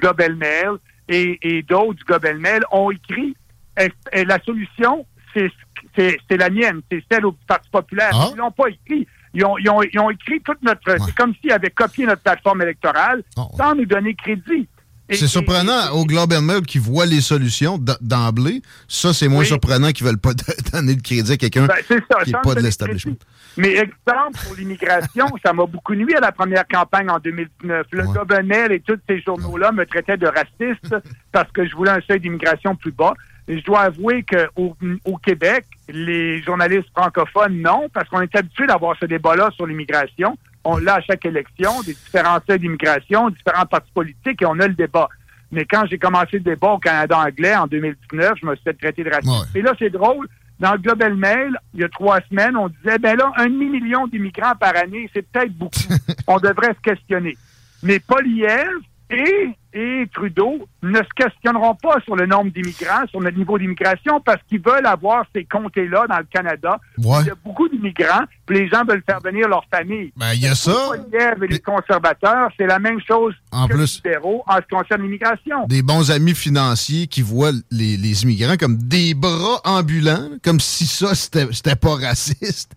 Global 0.00 0.34
Mail, 0.34 0.72
et, 1.08 1.62
d'autres 1.68 1.94
du 1.94 2.04
Global 2.04 2.38
Mail 2.38 2.62
ont 2.70 2.90
écrit 2.90 3.36
et, 3.78 4.24
la 4.24 4.38
solution, 4.40 5.06
c'est 5.34 5.50
la 5.96 6.50
mienne, 6.50 6.80
c'est 6.90 7.02
celle 7.10 7.26
au 7.26 7.32
Parti 7.46 7.68
populaire. 7.70 8.10
Ah. 8.12 8.30
Ils 8.32 8.38
l'ont 8.38 8.50
pas 8.50 8.68
écrit. 8.68 9.06
Ils 9.34 9.44
ont, 9.44 9.56
ils, 9.58 9.68
ont, 9.70 9.82
ils 9.82 9.98
ont, 9.98 10.10
écrit 10.10 10.40
toute 10.42 10.62
notre... 10.62 10.96
C'est 11.04 11.14
comme 11.14 11.34
s'ils 11.40 11.52
avaient 11.52 11.70
copié 11.70 12.04
notre 12.04 12.22
plateforme 12.22 12.62
électorale 12.62 13.22
ah, 13.36 13.46
sans 13.56 13.74
nous 13.74 13.86
donner 13.86 14.14
crédit. 14.14 14.68
C'est 15.10 15.26
surprenant 15.26 15.90
au 15.92 16.04
Global 16.04 16.42
Mail 16.42 16.62
qui 16.62 16.78
voit 16.78 17.06
les 17.06 17.20
solutions 17.20 17.78
d'emblée. 18.00 18.62
Ça, 18.88 19.12
c'est 19.12 19.28
moins 19.28 19.44
surprenant 19.44 19.90
qu'ils 19.90 20.06
ne 20.06 20.10
veulent 20.10 20.20
pas 20.20 20.32
donner 20.72 20.94
de 20.94 21.02
crédit 21.02 21.32
à 21.32 21.36
quelqu'un 21.36 21.66
ben, 21.66 21.74
qui 21.86 21.94
n'est 22.32 22.40
pas 22.42 22.54
de 22.54 22.60
l'establishment. 22.60 23.16
Mais 23.56 23.74
exemple, 23.74 24.38
pour 24.46 24.54
l'immigration, 24.56 25.26
ça 25.44 25.52
m'a 25.52 25.66
beaucoup 25.66 25.94
nuit 25.94 26.14
à 26.14 26.20
la 26.20 26.32
première 26.32 26.66
campagne 26.66 27.10
en 27.10 27.18
2019. 27.18 27.86
Le 27.90 28.02
Global 28.04 28.44
Mail 28.44 28.72
et 28.72 28.80
tous 28.80 28.98
ces 29.08 29.20
journaux-là 29.20 29.72
me 29.72 29.84
traitaient 29.84 30.16
de 30.16 30.26
raciste 30.26 30.96
parce 31.30 31.50
que 31.52 31.66
je 31.66 31.74
voulais 31.74 31.90
un 31.90 32.00
seuil 32.00 32.20
d'immigration 32.20 32.74
plus 32.74 32.92
bas. 32.92 33.14
Et 33.48 33.58
je 33.58 33.64
dois 33.64 33.80
avouer 33.80 34.24
qu'au 34.24 34.76
au 35.04 35.16
Québec, 35.16 35.66
les 35.92 36.42
journalistes 36.42 36.88
francophones, 36.96 37.60
non, 37.60 37.88
parce 37.92 38.08
qu'on 38.08 38.20
est 38.20 38.34
habitué 38.34 38.66
d'avoir 38.66 38.96
ce 38.98 39.06
débat-là 39.06 39.50
sur 39.54 39.66
l'immigration 39.66 40.36
on 40.64 40.76
l'a 40.76 40.96
à 40.96 41.00
chaque 41.00 41.24
élection, 41.24 41.82
des 41.82 41.94
différents 41.94 42.38
seuils 42.46 42.58
d'immigration, 42.58 43.30
différents 43.30 43.66
partis 43.66 43.90
politiques, 43.92 44.42
et 44.42 44.46
on 44.46 44.58
a 44.60 44.68
le 44.68 44.74
débat. 44.74 45.08
Mais 45.50 45.64
quand 45.64 45.84
j'ai 45.90 45.98
commencé 45.98 46.34
le 46.34 46.40
débat 46.40 46.72
au 46.72 46.78
Canada 46.78 47.18
anglais 47.18 47.54
en 47.54 47.66
2019, 47.66 48.34
je 48.40 48.46
me 48.46 48.54
suis 48.54 48.64
fait 48.64 48.74
traiter 48.74 49.04
de 49.04 49.10
raciste. 49.10 49.54
Et 49.54 49.62
là, 49.62 49.72
c'est 49.78 49.90
drôle. 49.90 50.28
Dans 50.60 50.72
le 50.72 50.78
Global 50.78 51.14
Mail, 51.16 51.58
il 51.74 51.80
y 51.80 51.84
a 51.84 51.88
trois 51.88 52.20
semaines, 52.30 52.56
on 52.56 52.68
disait, 52.68 52.98
ben 52.98 53.16
là, 53.16 53.32
un 53.36 53.46
demi-million 53.46 54.06
d'immigrants 54.06 54.54
par 54.58 54.76
année, 54.76 55.10
c'est 55.12 55.26
peut-être 55.26 55.52
beaucoup. 55.52 55.80
on 56.28 56.38
devrait 56.38 56.74
se 56.74 56.80
questionner. 56.80 57.36
Mais 57.82 57.98
Poliev 57.98 58.68
et 59.10 59.48
et 59.72 60.08
Trudeau 60.12 60.66
ne 60.82 60.98
se 60.98 61.08
questionneront 61.16 61.74
pas 61.74 61.98
sur 62.04 62.16
le 62.16 62.26
nombre 62.26 62.50
d'immigrants, 62.50 63.06
sur 63.10 63.20
notre 63.20 63.36
niveau 63.36 63.58
d'immigration, 63.58 64.20
parce 64.20 64.40
qu'ils 64.48 64.60
veulent 64.60 64.86
avoir 64.86 65.24
ces 65.34 65.44
comtés-là 65.44 66.06
dans 66.08 66.18
le 66.18 66.26
Canada. 66.30 66.78
Il 66.98 67.04
y 67.04 67.30
a 67.30 67.34
beaucoup 67.44 67.68
d'immigrants, 67.68 68.24
puis 68.46 68.58
les 68.58 68.68
gens 68.68 68.84
veulent 68.84 69.02
faire 69.06 69.20
venir 69.20 69.48
leur 69.48 69.64
famille. 69.70 70.12
Ben, 70.16 70.32
il 70.34 70.42
y 70.42 70.46
a 70.46 70.54
ça. 70.54 70.90
et 71.12 71.46
les 71.46 71.60
conservateurs, 71.60 72.50
c'est 72.56 72.66
la 72.66 72.78
même 72.78 73.00
chose 73.06 73.34
en 73.50 73.66
que 73.66 73.74
plus, 73.74 74.00
les 74.04 74.10
libéraux 74.10 74.42
en 74.46 74.56
ce 74.56 74.60
qui 74.60 74.68
concerne 74.68 75.02
l'immigration. 75.02 75.66
Des 75.68 75.82
bons 75.82 76.10
amis 76.10 76.34
financiers 76.34 77.06
qui 77.06 77.22
voient 77.22 77.52
les, 77.70 78.22
immigrants 78.22 78.56
comme 78.58 78.76
des 78.76 79.14
bras 79.14 79.60
ambulants, 79.64 80.30
comme 80.42 80.60
si 80.60 80.86
ça, 80.86 81.14
c'était 81.14 81.76
pas 81.76 81.94
raciste. 81.94 82.72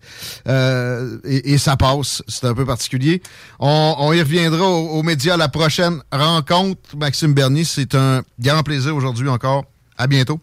Euh, 0.46 1.18
et, 1.24 1.58
ça 1.58 1.76
passe. 1.76 2.22
C'est 2.28 2.46
un 2.46 2.54
peu 2.54 2.64
particulier. 2.64 3.22
On, 3.58 4.12
y 4.12 4.20
reviendra 4.20 4.66
aux 4.68 5.02
médias 5.02 5.34
à 5.34 5.36
la 5.36 5.48
prochaine 5.48 6.00
rencontre 6.12 6.85
Maxime 6.94 7.34
Bernier. 7.34 7.64
C'est 7.64 7.94
un 7.94 8.22
grand 8.38 8.62
plaisir 8.62 8.94
aujourd'hui 8.94 9.28
encore. 9.28 9.64
À 9.98 10.06
bientôt. 10.06 10.40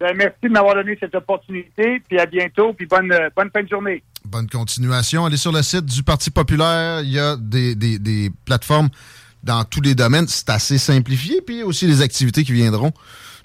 Ben, 0.00 0.16
merci 0.16 0.38
de 0.44 0.48
m'avoir 0.48 0.76
donné 0.76 0.96
cette 1.00 1.14
opportunité, 1.14 2.00
puis 2.08 2.20
à 2.20 2.26
bientôt, 2.26 2.72
puis 2.72 2.86
bonne, 2.86 3.10
euh, 3.10 3.30
bonne 3.34 3.50
fin 3.52 3.64
de 3.64 3.68
journée. 3.68 4.02
Bonne 4.24 4.48
continuation. 4.48 5.26
Allez 5.26 5.36
sur 5.36 5.50
le 5.50 5.62
site 5.62 5.86
du 5.86 6.04
Parti 6.04 6.30
populaire. 6.30 7.00
Il 7.00 7.10
y 7.10 7.18
a 7.18 7.36
des, 7.36 8.30
plateformes 8.44 8.90
dans 9.42 9.64
tous 9.64 9.80
les 9.80 9.96
domaines. 9.96 10.28
C'est 10.28 10.50
assez 10.50 10.78
simplifié. 10.78 11.40
Puis 11.40 11.64
aussi 11.64 11.86
les 11.86 12.00
activités 12.00 12.44
qui 12.44 12.52
viendront. 12.52 12.92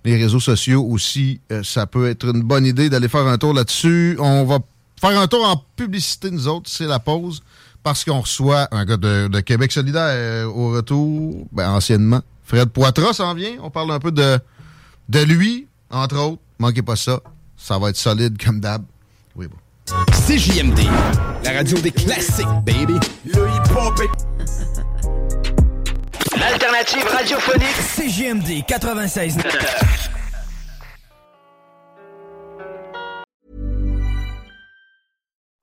Les 0.06 0.16
réseaux 0.18 0.40
sociaux 0.40 0.84
aussi, 0.84 1.40
euh, 1.52 1.64
ça 1.64 1.88
peut 1.88 2.10
être 2.10 2.26
une 2.36 2.42
bonne 2.42 2.66
idée 2.66 2.90
d'aller 2.90 3.08
faire 3.08 3.26
un 3.26 3.38
tour 3.38 3.54
là-dessus. 3.54 4.18
On 4.20 4.44
va 4.44 4.60
faire 5.00 5.18
un 5.18 5.28
tour 5.28 5.48
en 5.48 5.64
publicité, 5.76 6.30
nous 6.30 6.48
autres. 6.48 6.70
C'est 6.70 6.88
la 6.88 7.00
pause 7.00 7.42
parce 7.84 8.04
qu'on 8.06 8.22
reçoit 8.22 8.68
un 8.72 8.86
gars 8.86 8.98
de, 8.98 9.40
Québec 9.42 9.72
solidaire 9.72 10.02
euh, 10.08 10.46
au 10.46 10.72
retour, 10.72 11.46
ben, 11.52 11.70
anciennement. 11.70 12.22
Fred 12.46 12.70
Poitras 12.70 13.14
s'en 13.14 13.34
vient. 13.34 13.58
On 13.62 13.70
parle 13.70 13.92
un 13.92 14.00
peu 14.00 14.12
de, 14.12 14.40
de 15.10 15.20
lui, 15.20 15.68
entre 15.92 16.18
autres. 16.18 16.42
Manquez 16.60 16.82
pas 16.82 16.96
ça. 16.96 17.20
Ça 17.58 17.78
va 17.78 17.90
être 17.90 17.98
solide 17.98 18.42
comme 18.44 18.60
d'hab. 18.60 18.84
Oui, 19.36 19.48
bon. 19.48 19.58
CJMD, 20.28 20.80
la 21.44 21.52
radio 21.52 21.78
des 21.80 21.92
classiques, 21.92 22.48
baby. 22.66 22.96
Le 23.26 23.48
hip-hop 23.48 24.02
L'alternative 26.40 27.06
radiophonique. 27.12 27.76
CJMD 27.96 28.66
96. 28.68 29.38